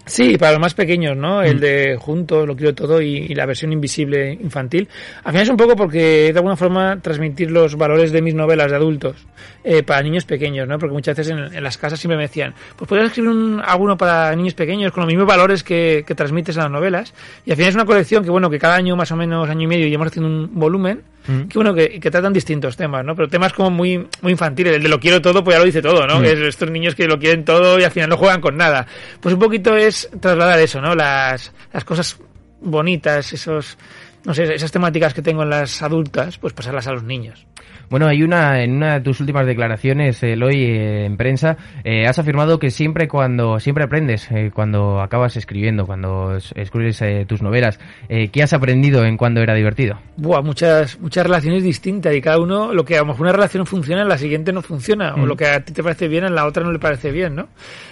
Sí, 0.06 0.38
para 0.38 0.54
los 0.54 0.62
más 0.62 0.74
pequeños, 0.74 1.16
¿no? 1.16 1.44
El 1.44 1.60
de 1.60 1.96
Juntos, 1.96 2.48
Lo 2.48 2.56
quiero 2.56 2.74
todo 2.74 3.02
y, 3.02 3.18
y 3.18 3.36
la 3.36 3.46
versión 3.46 3.72
invisible 3.72 4.34
infantil. 4.34 4.90
Al 5.24 5.32
final 5.32 5.44
es 5.44 5.50
un 5.50 5.58
poco 5.58 5.76
porque 5.76 6.34
de 6.34 6.40
alguna 6.40 6.56
forma 6.56 7.00
transmitir 7.02 7.52
los 7.52 7.76
valores 7.76 8.12
de 8.12 8.22
mis 8.22 8.34
novelas 8.34 8.72
de 8.72 8.78
adultos 8.78 9.16
eh, 9.64 9.84
para 9.84 10.02
niños 10.02 10.26
pequeños, 10.26 10.68
¿no? 10.68 10.80
Porque 10.80 10.94
muchas 10.94 11.16
veces 11.16 11.32
en, 11.32 11.54
en 11.56 11.64
las 11.64 11.78
casas 11.78 12.00
siempre 12.00 12.18
me 12.18 12.24
decían, 12.24 12.54
pues 12.76 12.90
podrías 12.90 13.10
escribir 13.10 13.30
un, 13.30 13.62
alguno 13.64 13.96
para 13.96 14.36
niños 14.36 14.56
pequeños 14.56 14.92
con 14.92 15.02
los 15.02 15.08
mismos 15.08 15.28
valores 15.28 15.64
que, 15.64 16.04
que 16.06 16.16
transmites 16.16 16.56
en 16.56 16.64
las 16.64 16.72
novelas. 16.72 17.14
Y 17.46 17.52
al 17.52 17.58
final 17.58 17.70
es 17.70 17.76
una 17.76 17.86
colección 17.86 18.24
que, 18.24 18.32
bueno, 18.32 18.50
que 18.50 18.58
cada 18.58 18.76
año 18.76 18.96
más 18.96 19.12
o 19.12 19.16
menos, 19.16 19.50
año 19.50 19.64
y 19.64 19.68
medio, 19.68 19.86
iremos 19.86 20.08
haciendo 20.08 20.30
un 20.30 20.50
volumen 20.60 21.04
Mm. 21.28 21.42
que 21.44 21.58
bueno 21.60 21.74
que, 21.74 22.00
que 22.00 22.10
tratan 22.12 22.34
distintos 22.34 22.76
temas 22.76 23.06
no 23.06 23.16
pero 23.16 23.28
temas 23.28 23.54
como 23.54 23.70
muy 23.70 24.08
muy 24.22 24.32
infantiles 24.32 24.76
el 24.76 24.84
de 24.84 24.90
lo 24.90 25.00
quiero 25.00 25.22
todo 25.22 25.44
pues 25.44 25.56
ya 25.56 25.60
lo 25.60 25.66
dice 25.66 25.82
todo 25.82 26.08
no 26.08 26.20
Mm. 26.20 26.24
que 26.24 26.32
es 26.32 26.40
estos 26.40 26.72
niños 26.72 26.96
que 26.96 27.08
lo 27.08 27.20
quieren 27.20 27.46
todo 27.46 27.80
y 27.80 27.84
al 27.84 27.92
final 27.92 28.10
no 28.10 28.18
juegan 28.18 28.42
con 28.42 28.58
nada. 28.58 28.88
Pues 29.20 29.34
un 29.34 29.40
poquito 29.40 29.76
es 29.76 30.10
trasladar 30.20 30.60
eso 30.60 30.82
no 30.82 30.96
las 30.96 31.54
las 31.74 31.84
cosas 31.86 32.18
bonitas 32.62 33.34
esos 33.34 33.78
no 34.26 34.34
sé 34.34 34.54
esas 34.54 34.72
temáticas 34.72 35.14
que 35.14 35.22
tengo 35.22 35.44
en 35.44 35.50
las 35.50 35.82
adultas 35.82 36.38
pues 36.38 36.54
pasarlas 36.54 36.88
a 36.88 36.92
los 36.94 37.04
niños 37.04 37.46
Bueno, 37.90 38.08
hay 38.08 38.24
una 38.24 38.64
en 38.64 38.76
una 38.78 38.94
de 38.96 39.02
tus 39.02 39.20
últimas 39.20 39.46
declaraciones, 39.46 40.24
Eloy, 40.24 40.56
eh, 40.64 41.06
en 41.06 41.18
prensa, 41.18 41.58
eh, 41.84 42.06
has 42.08 42.18
afirmado 42.20 42.58
que 42.58 42.70
siempre 42.72 43.08
cuando 43.10 43.60
siempre 43.60 43.84
aprendes 43.84 44.30
eh, 44.32 44.50
cuando 44.54 45.02
acabas 45.02 45.36
escribiendo, 45.36 45.86
cuando 45.86 46.38
es- 46.38 46.54
escribes 46.56 47.02
eh, 47.02 47.26
tus 47.28 47.42
novelas. 47.42 47.80
Eh, 48.08 48.30
¿Qué 48.30 48.44
has 48.44 48.54
aprendido 48.54 49.04
en 49.04 49.18
cuando 49.18 49.42
era 49.42 49.54
divertido? 49.56 50.00
Buah, 50.16 50.42
muchas, 50.42 51.00
muchas 51.02 51.26
relaciones 51.26 51.64
distintas 51.64 52.16
y 52.16 52.22
cada 52.22 52.40
uno, 52.40 52.74
lo 52.74 52.86
que 52.86 52.96
a 52.96 53.00
lo 53.02 53.08
mejor 53.08 53.22
una 53.24 53.34
relación 53.34 53.66
funciona, 53.66 54.04
en 54.04 54.08
la 54.08 54.18
siguiente 54.18 54.54
no 54.54 54.62
funciona, 54.62 55.14
o 55.16 55.18
Mm. 55.18 55.26
lo 55.26 55.36
que 55.36 55.48
a 55.48 55.60
ti 55.60 55.74
te 55.74 55.84
parece 55.84 56.08
bien, 56.08 56.24
en 56.24 56.34
la 56.36 56.46
otra 56.46 56.64
no 56.64 56.72
le 56.72 56.80
parece 56.80 57.12
bien, 57.12 57.36
¿no? 57.36 57.50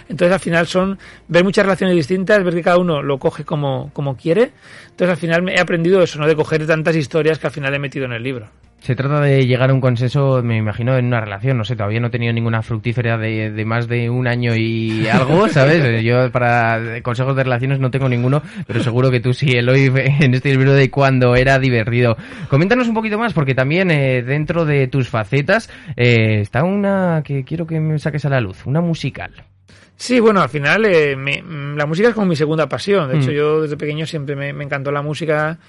Entonces 0.08 0.34
al 0.34 0.40
final 0.40 0.66
son 0.66 0.98
ver 1.28 1.44
muchas 1.44 1.66
relaciones 1.66 1.96
distintas, 1.96 2.42
ver 2.44 2.54
que 2.54 2.62
cada 2.64 2.78
uno 2.78 3.02
lo 3.04 3.18
coge 3.20 3.44
como, 3.44 3.92
como 3.94 4.16
quiere. 4.16 4.52
Entonces 4.92 5.10
al 5.10 5.18
final 5.18 5.42
me 5.44 5.56
he 5.56 5.60
aprendido 5.60 6.02
eso, 6.02 6.19
¿no? 6.20 6.28
De 6.28 6.36
coger 6.36 6.66
tantas 6.68 6.96
historias 6.96 7.40
que 7.40 7.48
al 7.48 7.54
final 7.54 7.74
he 7.74 7.80
metido 7.80 8.06
en 8.06 8.14
el 8.14 8.22
libro. 8.24 8.48
Se 8.82 8.96
trata 8.96 9.20
de 9.20 9.46
llegar 9.46 9.72
a 9.72 9.74
un 9.74 9.82
consenso, 9.82 10.42
me 10.42 10.56
imagino, 10.56 10.98
en 10.98 11.08
una 11.08 11.20
relación. 11.20 11.58
No 11.58 11.66
sé, 11.66 11.76
todavía 11.76 12.00
no 12.00 12.08
he 12.08 12.12
tenido 12.12 12.32
ninguna 12.32 12.62
fructífera 12.62 13.18
de, 13.18 13.52
de 13.52 13.66
más 13.66 13.90
de 13.90 14.10
un 14.10 14.26
año 14.26 14.56
y 14.56 15.06
algo, 15.12 15.50
¿sabes? 15.50 16.02
Yo 16.02 16.32
para 16.32 17.02
consejos 17.04 17.36
de 17.36 17.44
relaciones 17.44 17.80
no 17.82 17.92
tengo 17.92 18.08
ninguno, 18.08 18.42
pero 18.68 18.82
seguro 18.82 19.12
que 19.12 19.20
tú 19.20 19.34
sí, 19.34 19.52
Eloy, 19.52 19.92
en 20.22 20.34
este 20.34 20.52
libro 20.52 20.72
de 20.74 20.90
cuando 20.90 21.36
era 21.36 21.60
divertido. 21.60 22.16
Coméntanos 22.50 22.88
un 22.88 22.94
poquito 22.94 23.20
más, 23.20 23.34
porque 23.34 23.54
también 23.54 23.92
eh, 23.92 24.22
dentro 24.22 24.64
de 24.64 24.88
tus 24.88 25.10
facetas 25.10 25.70
eh, 25.98 26.40
está 26.40 26.64
una 26.64 27.22
que 27.26 27.44
quiero 27.44 27.68
que 27.68 27.82
me 27.82 28.00
saques 28.00 28.24
a 28.24 28.30
la 28.30 28.40
luz, 28.40 28.66
una 28.66 28.80
musical. 28.80 29.32
Sí, 29.98 30.22
bueno, 30.22 30.42
al 30.42 30.48
final 30.48 30.86
eh, 30.86 31.18
me- 31.18 31.44
la 31.76 31.86
música 31.86 32.08
es 32.08 32.14
como 32.14 32.28
mi 32.28 32.38
segunda 32.38 32.70
pasión. 32.70 33.10
De 33.12 33.18
hecho, 33.18 33.32
Mm. 33.32 33.34
yo 33.34 33.62
desde 33.64 33.76
pequeño 33.76 34.06
siempre 34.06 34.34
me, 34.38 34.54
me 34.54 34.64
encantó 34.64 34.94
la 34.94 35.02
música. 35.02 35.60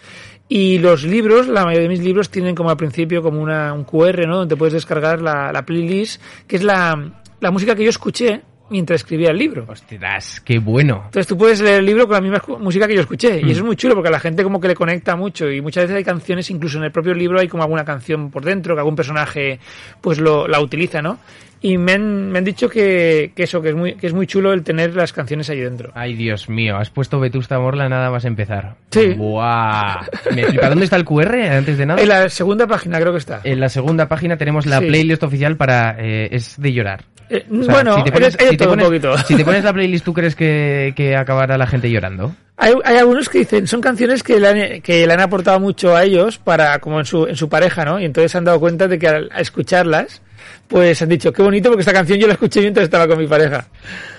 Y 0.53 0.81
los 0.81 1.05
libros, 1.05 1.47
la 1.47 1.65
mayoría 1.65 1.83
de 1.83 1.89
mis 1.89 2.03
libros 2.03 2.29
tienen 2.29 2.57
como 2.57 2.71
al 2.71 2.77
principio 2.77 3.23
como 3.23 3.41
una, 3.41 3.73
un 3.73 3.85
QR, 3.85 4.27
¿no? 4.27 4.39
Donde 4.39 4.57
puedes 4.57 4.75
descargar 4.75 5.23
la, 5.23 5.53
la 5.53 5.65
playlist, 5.65 6.21
que 6.49 6.57
es 6.57 6.65
la, 6.65 7.13
la 7.39 7.51
música 7.53 7.77
que 7.77 7.85
yo 7.85 7.91
escuché 7.91 8.43
mientras 8.69 9.03
escribía 9.03 9.31
el 9.31 9.39
libro. 9.39 9.65
Ostras, 9.69 10.41
qué 10.41 10.59
bueno. 10.59 11.03
Entonces 11.05 11.29
tú 11.29 11.39
puedes 11.39 11.61
leer 11.61 11.79
el 11.79 11.87
libro 11.87 12.09
con 12.09 12.15
la 12.15 12.21
misma 12.21 12.43
música 12.59 12.89
que 12.89 12.97
yo 12.97 13.01
escuché. 13.01 13.41
Mm. 13.41 13.47
Y 13.47 13.51
eso 13.53 13.61
es 13.61 13.67
muy 13.67 13.77
chulo 13.77 13.95
porque 13.95 14.09
a 14.09 14.11
la 14.13 14.19
gente 14.19 14.43
como 14.43 14.61
que 14.61 14.67
le 14.67 14.75
conecta 14.75 15.15
mucho. 15.15 15.49
Y 15.49 15.61
muchas 15.61 15.85
veces 15.85 15.99
hay 15.99 16.05
canciones, 16.05 16.51
incluso 16.51 16.79
en 16.79 16.85
el 16.85 16.91
propio 16.91 17.15
libro 17.15 17.39
hay 17.39 17.47
como 17.47 17.63
alguna 17.63 17.85
canción 17.85 18.33
por 18.33 18.45
dentro, 18.45 18.75
que 18.75 18.81
algún 18.81 18.97
personaje 18.97 19.61
pues 20.01 20.19
lo, 20.19 20.49
la 20.49 20.61
utiliza, 20.61 21.01
¿no? 21.01 21.21
Y 21.63 21.77
me 21.77 21.93
han, 21.93 22.31
me 22.31 22.39
han 22.39 22.45
dicho 22.45 22.71
que, 22.71 23.33
que 23.37 23.43
eso, 23.43 23.61
que 23.61 23.69
es, 23.71 23.75
muy, 23.75 23.95
que 23.95 24.07
es 24.07 24.15
muy 24.15 24.27
chulo 24.27 24.53
el 24.55 24.63
tener 24.63 24.95
las 24.97 25.13
canciones 25.13 25.51
ahí 25.51 25.61
dentro. 25.61 25.93
Ay, 25.95 26.15
Dios 26.15 26.49
mío, 26.49 26.77
has 26.79 26.89
puesto 26.89 27.21
Vetusta 27.21 27.59
Morla 27.59 27.87
nada 27.89 28.11
más 28.11 28.25
empezar. 28.25 28.77
Sí. 28.91 29.09
Buah. 29.15 30.07
Me 30.35 30.45
flipa. 30.47 30.69
¿Dónde 30.71 30.85
está 30.85 30.97
el 30.97 31.05
QR 31.05 31.35
antes 31.35 31.77
de 31.77 31.85
nada? 31.85 32.01
En 32.01 32.09
la 32.09 32.29
segunda 32.31 32.67
página 32.67 32.99
creo 32.99 33.13
que 33.13 33.19
está. 33.19 33.41
En 33.45 33.61
la 33.61 33.69
segunda 33.69 34.09
página 34.09 34.39
tenemos 34.39 34.65
la 34.65 34.79
Sí. 34.81 34.87
playlist 34.87 35.23
oficial 35.23 35.57
para... 35.59 35.97
eh, 35.99 36.29
es 36.33 36.59
de 36.59 36.73
llorar. 36.73 37.05
Eh, 37.29 37.45
O 37.51 37.63
sea, 37.63 37.75
bueno, 37.75 37.97
si 37.97 38.05
te 38.05 38.13
pones, 38.13 38.37
si 38.49 38.57
te 38.57 38.67
un 38.67 38.79
poquito. 38.79 39.19
si 39.19 39.37
te 39.37 39.45
pones 39.45 39.63
la 39.63 39.73
playlist, 39.75 40.05
¿tú 40.05 40.15
crees 40.15 40.35
que, 40.35 40.95
que 40.97 41.15
acabará 41.15 41.59
la 41.59 41.67
gente 41.67 41.91
llorando? 41.91 42.35
Hay, 42.57 42.73
hay 42.85 42.97
algunos 42.97 43.29
que 43.29 43.39
dicen, 43.41 43.67
son 43.67 43.81
canciones 43.83 44.23
que 44.23 44.41
le, 44.41 44.49
han, 44.49 44.81
que 44.83 45.07
le 45.07 45.13
han 45.13 45.21
aportado 45.21 45.61
mucho 45.61 45.95
a 45.95 46.05
ellos 46.05 46.39
para 46.39 46.79
como 46.79 46.99
en 46.99 47.05
su, 47.07 47.27
en 47.27 47.37
su 47.37 47.49
pareja, 47.49 47.85
¿no? 47.85 48.01
Y 48.01 48.05
entonces 48.07 48.33
se 48.33 48.39
han 48.39 48.45
dado 48.45 48.59
cuenta 48.61 48.89
de 48.89 48.99
que 48.99 49.09
al 49.09 49.31
escucharlas, 49.39 50.21
pues 50.69 51.01
han 51.03 51.09
dicho, 51.09 51.33
qué 51.33 51.43
bonito 51.43 51.69
porque 51.69 51.81
esta 51.81 51.93
canción 51.93 52.19
yo 52.19 52.27
la 52.27 52.35
escuché 52.35 52.61
mientras 52.61 52.85
estaba 52.85 53.07
con 53.09 53.19
mi 53.19 53.27
pareja. 53.27 53.67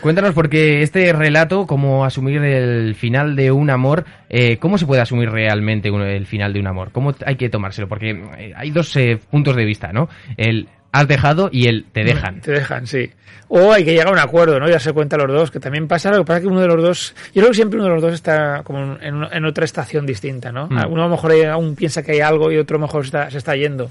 Cuéntanos, 0.02 0.34
porque 0.34 0.82
este 0.82 1.14
relato, 1.14 1.66
cómo 1.68 2.06
asumir 2.06 2.42
el 2.44 2.96
final 2.96 3.36
de 3.36 3.52
un 3.52 3.70
amor, 3.70 4.06
eh, 4.30 4.58
¿cómo 4.58 4.78
se 4.78 4.86
puede 4.86 5.02
asumir 5.02 5.30
realmente 5.30 5.90
el 5.90 6.26
final 6.26 6.54
de 6.54 6.60
un 6.60 6.68
amor? 6.68 6.92
¿Cómo 6.92 7.16
hay 7.26 7.36
que 7.36 7.50
tomárselo? 7.50 7.88
Porque 7.88 8.12
eh, 8.38 8.54
hay 8.56 8.72
dos 8.72 8.96
eh, 8.98 9.20
puntos 9.30 9.56
de 9.56 9.66
vista, 9.66 9.92
¿no? 9.94 10.10
El 10.38 10.68
has 10.94 11.08
dejado 11.08 11.50
y 11.52 11.68
el 11.68 11.86
te 11.92 12.04
dejan. 12.04 12.42
Te 12.42 12.52
dejan, 12.52 12.86
sí. 12.86 13.10
O 13.48 13.72
hay 13.72 13.86
que 13.86 13.92
llegar 13.92 14.08
a 14.08 14.12
un 14.12 14.20
acuerdo, 14.20 14.60
¿no? 14.60 14.70
Ya 14.70 14.80
se 14.80 14.92
cuenta 14.92 15.16
los 15.18 15.28
dos, 15.28 15.50
que 15.52 15.60
también 15.60 15.88
pasa, 15.88 16.10
lo 16.12 16.18
que 16.20 16.24
pasa 16.26 16.38
es 16.38 16.42
que 16.44 16.48
uno 16.50 16.60
de 16.62 16.68
los 16.68 16.82
dos, 16.82 17.16
yo 17.34 17.42
creo 17.42 17.48
que 17.50 17.56
siempre 17.56 17.80
uno 17.80 17.88
de 17.88 17.94
los 17.96 18.02
dos 18.02 18.14
está 18.14 18.62
como 18.64 18.98
en, 19.02 19.46
otra 19.46 19.64
estación 19.66 20.06
distinta, 20.06 20.52
¿no? 20.52 20.68
Mm. 20.68 20.92
Uno 20.92 21.02
a 21.04 21.06
lo 21.06 21.10
mejor 21.12 21.32
hay- 21.32 21.44
aún 21.44 21.76
piensa 21.76 22.04
que 22.04 22.14
hay 22.14 22.20
algo 22.22 22.52
y 22.52 22.58
otro 22.58 22.76
a 22.76 22.80
lo 22.80 22.88
mejor 22.88 23.06
está- 23.06 23.30
se 23.30 23.38
está 23.38 23.56
yendo. 23.56 23.90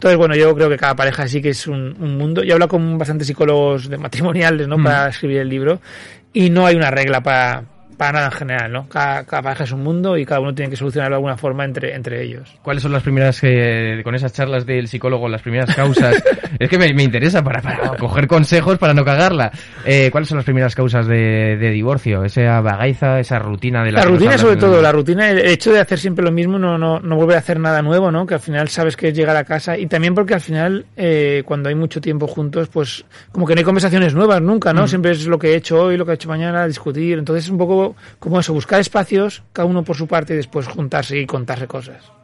Entonces, 0.00 0.16
bueno, 0.16 0.34
yo 0.34 0.54
creo 0.54 0.70
que 0.70 0.78
cada 0.78 0.96
pareja 0.96 1.28
sí 1.28 1.42
que 1.42 1.50
es 1.50 1.66
un, 1.66 1.94
un 2.00 2.16
mundo. 2.16 2.42
Yo 2.42 2.54
hablo 2.54 2.68
con 2.68 2.96
bastantes 2.96 3.26
psicólogos 3.26 3.90
de 3.90 3.98
matrimoniales, 3.98 4.66
¿no? 4.66 4.78
Mm. 4.78 4.84
Para 4.84 5.08
escribir 5.10 5.40
el 5.40 5.48
libro. 5.50 5.78
Y 6.32 6.48
no 6.48 6.64
hay 6.64 6.74
una 6.74 6.90
regla 6.90 7.22
para, 7.22 7.64
para 8.00 8.12
nada 8.12 8.26
en 8.28 8.32
general, 8.32 8.72
¿no? 8.72 8.88
Cada, 8.88 9.24
cada 9.24 9.42
pareja 9.42 9.64
es 9.64 9.72
un 9.72 9.82
mundo 9.82 10.16
y 10.16 10.24
cada 10.24 10.40
uno 10.40 10.54
tiene 10.54 10.70
que 10.70 10.76
solucionarlo 10.76 11.16
de 11.16 11.18
alguna 11.18 11.36
forma 11.36 11.66
entre, 11.66 11.94
entre 11.94 12.22
ellos. 12.22 12.50
¿Cuáles 12.62 12.82
son 12.82 12.92
las 12.92 13.02
primeras, 13.02 13.38
eh, 13.42 14.00
con 14.02 14.14
esas 14.14 14.32
charlas 14.32 14.64
del 14.64 14.88
psicólogo, 14.88 15.28
las 15.28 15.42
primeras 15.42 15.76
causas? 15.76 16.24
es 16.58 16.70
que 16.70 16.78
me, 16.78 16.94
me 16.94 17.02
interesa 17.02 17.44
para, 17.44 17.60
para 17.60 17.98
coger 17.98 18.26
consejos 18.26 18.78
para 18.78 18.94
no 18.94 19.04
cagarla. 19.04 19.52
Eh, 19.84 20.08
¿Cuáles 20.10 20.30
son 20.30 20.38
las 20.38 20.46
primeras 20.46 20.74
causas 20.74 21.06
de, 21.06 21.58
de 21.58 21.70
divorcio? 21.70 22.24
Esa 22.24 22.62
bagaiza, 22.62 23.20
esa 23.20 23.38
rutina 23.38 23.84
de 23.84 23.92
la 23.92 23.98
La 24.00 24.06
rutina 24.06 24.38
sobre 24.38 24.56
todo, 24.56 24.80
la 24.80 24.92
rutina, 24.92 25.28
el 25.28 25.40
hecho 25.40 25.70
de 25.70 25.80
hacer 25.80 25.98
siempre 25.98 26.24
lo 26.24 26.32
mismo, 26.32 26.58
no, 26.58 26.78
no, 26.78 27.00
no 27.00 27.16
volver 27.16 27.36
a 27.36 27.40
hacer 27.40 27.60
nada 27.60 27.82
nuevo, 27.82 28.10
¿no? 28.10 28.24
Que 28.24 28.32
al 28.32 28.40
final 28.40 28.70
sabes 28.70 28.96
que 28.96 29.08
es 29.08 29.14
llegar 29.14 29.36
a 29.36 29.44
casa 29.44 29.76
y 29.76 29.84
también 29.88 30.14
porque 30.14 30.32
al 30.32 30.40
final, 30.40 30.86
eh, 30.96 31.42
cuando 31.44 31.68
hay 31.68 31.74
mucho 31.74 32.00
tiempo 32.00 32.26
juntos, 32.26 32.70
pues 32.72 33.04
como 33.30 33.46
que 33.46 33.54
no 33.54 33.58
hay 33.58 33.64
conversaciones 33.66 34.14
nuevas 34.14 34.40
nunca, 34.40 34.72
¿no? 34.72 34.88
Siempre 34.88 35.10
es 35.10 35.26
lo 35.26 35.38
que 35.38 35.48
he 35.48 35.56
hecho 35.56 35.82
hoy, 35.82 35.98
lo 35.98 36.06
que 36.06 36.12
he 36.12 36.14
hecho 36.14 36.30
mañana, 36.30 36.66
discutir. 36.66 37.18
Entonces 37.18 37.44
es 37.44 37.50
un 37.50 37.58
poco 37.58 37.89
como 38.18 38.40
eso, 38.40 38.52
buscar 38.52 38.80
espacios, 38.80 39.42
cada 39.52 39.66
uno 39.66 39.84
por 39.84 39.96
su 39.96 40.06
parte 40.06 40.34
y 40.34 40.36
después 40.36 40.66
juntarse 40.66 41.18
y 41.18 41.26
contarse 41.26 41.66
cosas. 41.66 42.19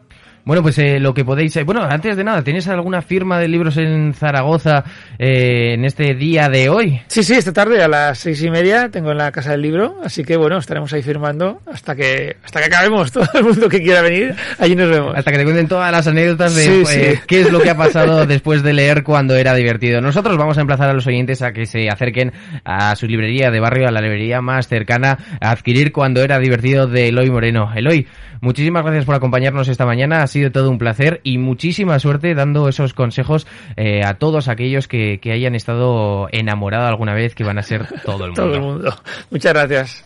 Bueno, 0.46 0.62
pues 0.62 0.78
eh, 0.78 1.00
lo 1.00 1.12
que 1.12 1.24
podéis... 1.24 1.56
eh, 1.56 1.64
bueno, 1.64 1.82
antes 1.82 2.16
de 2.16 2.22
nada, 2.22 2.40
¿tenéis 2.40 2.68
alguna 2.68 3.02
firma 3.02 3.40
de 3.40 3.48
libros 3.48 3.76
en 3.78 4.14
Zaragoza 4.14 4.84
eh, 5.18 5.74
en 5.74 5.84
este 5.84 6.14
día 6.14 6.48
de 6.48 6.68
hoy? 6.68 7.00
Sí, 7.08 7.24
sí, 7.24 7.34
esta 7.34 7.52
tarde 7.52 7.82
a 7.82 7.88
las 7.88 8.18
seis 8.18 8.40
y 8.44 8.48
media 8.48 8.88
tengo 8.88 9.10
en 9.10 9.18
la 9.18 9.32
casa 9.32 9.50
del 9.50 9.62
libro, 9.62 9.96
así 10.04 10.22
que 10.22 10.36
bueno, 10.36 10.58
estaremos 10.58 10.92
ahí 10.92 11.02
firmando 11.02 11.62
hasta 11.66 11.96
que, 11.96 12.36
hasta 12.44 12.60
que 12.60 12.66
acabemos. 12.66 13.10
Todo 13.16 13.26
el 13.34 13.42
mundo 13.42 13.68
que 13.68 13.82
quiera 13.82 14.02
venir, 14.02 14.36
allí 14.60 14.76
nos 14.76 14.88
vemos. 14.88 15.14
Hasta 15.16 15.32
que 15.32 15.38
te 15.38 15.42
cuenten 15.44 15.66
todas 15.66 15.90
las 15.90 16.06
anécdotas 16.06 16.54
de 16.54 16.62
Sí, 16.62 16.84
sí. 16.86 17.20
qué 17.26 17.40
es 17.40 17.50
lo 17.50 17.58
que 17.60 17.70
ha 17.70 17.76
pasado 17.76 18.24
después 18.28 18.62
de 18.62 18.72
leer 18.72 19.02
cuando 19.02 19.34
era 19.34 19.52
divertido. 19.52 20.00
Nosotros 20.00 20.36
vamos 20.36 20.58
a 20.58 20.60
emplazar 20.60 20.88
a 20.88 20.92
los 20.92 21.08
oyentes 21.08 21.42
a 21.42 21.52
que 21.52 21.66
se 21.66 21.88
acerquen 21.90 22.32
a 22.64 22.94
su 22.94 23.08
librería 23.08 23.50
de 23.50 23.58
barrio, 23.58 23.88
a 23.88 23.90
la 23.90 24.00
librería 24.00 24.40
más 24.42 24.68
cercana, 24.68 25.18
a 25.40 25.50
adquirir 25.50 25.90
cuando 25.90 26.22
era 26.22 26.38
divertido 26.38 26.86
de 26.86 27.08
Eloy 27.08 27.30
Moreno. 27.32 27.72
Eloy, 27.74 28.06
muchísimas 28.40 28.84
gracias 28.84 29.04
por 29.06 29.16
acompañarnos 29.16 29.66
esta 29.66 29.84
mañana. 29.84 30.26
Ha 30.36 30.38
sido 30.38 30.52
todo 30.52 30.70
un 30.70 30.76
placer 30.76 31.22
y 31.22 31.38
muchísima 31.38 31.98
suerte 31.98 32.34
dando 32.34 32.68
esos 32.68 32.92
consejos 32.92 33.46
eh, 33.78 34.02
a 34.04 34.18
todos 34.18 34.48
aquellos 34.48 34.86
que, 34.86 35.18
que 35.18 35.32
hayan 35.32 35.54
estado 35.54 36.28
enamorados 36.30 36.90
alguna 36.90 37.14
vez, 37.14 37.34
que 37.34 37.42
van 37.42 37.56
a 37.56 37.62
ser 37.62 37.86
todo 38.04 38.26
el 38.26 38.32
mundo. 38.32 38.42
Todo 38.42 38.54
el 38.54 38.60
mundo. 38.60 38.94
Muchas 39.30 39.54
gracias. 39.54 40.04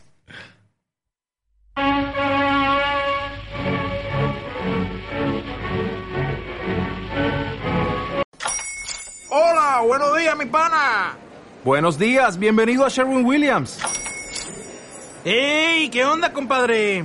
Hola, 9.30 9.82
buenos 9.84 10.16
días, 10.16 10.38
mi 10.38 10.46
pana. 10.46 11.16
Buenos 11.64 11.98
días, 11.98 12.38
bienvenido 12.38 12.86
a 12.86 12.88
Sherwin 12.88 13.26
Williams. 13.26 13.80
¡Ey! 15.24 15.88
¿Qué 15.88 16.04
onda, 16.04 16.32
compadre? 16.32 17.04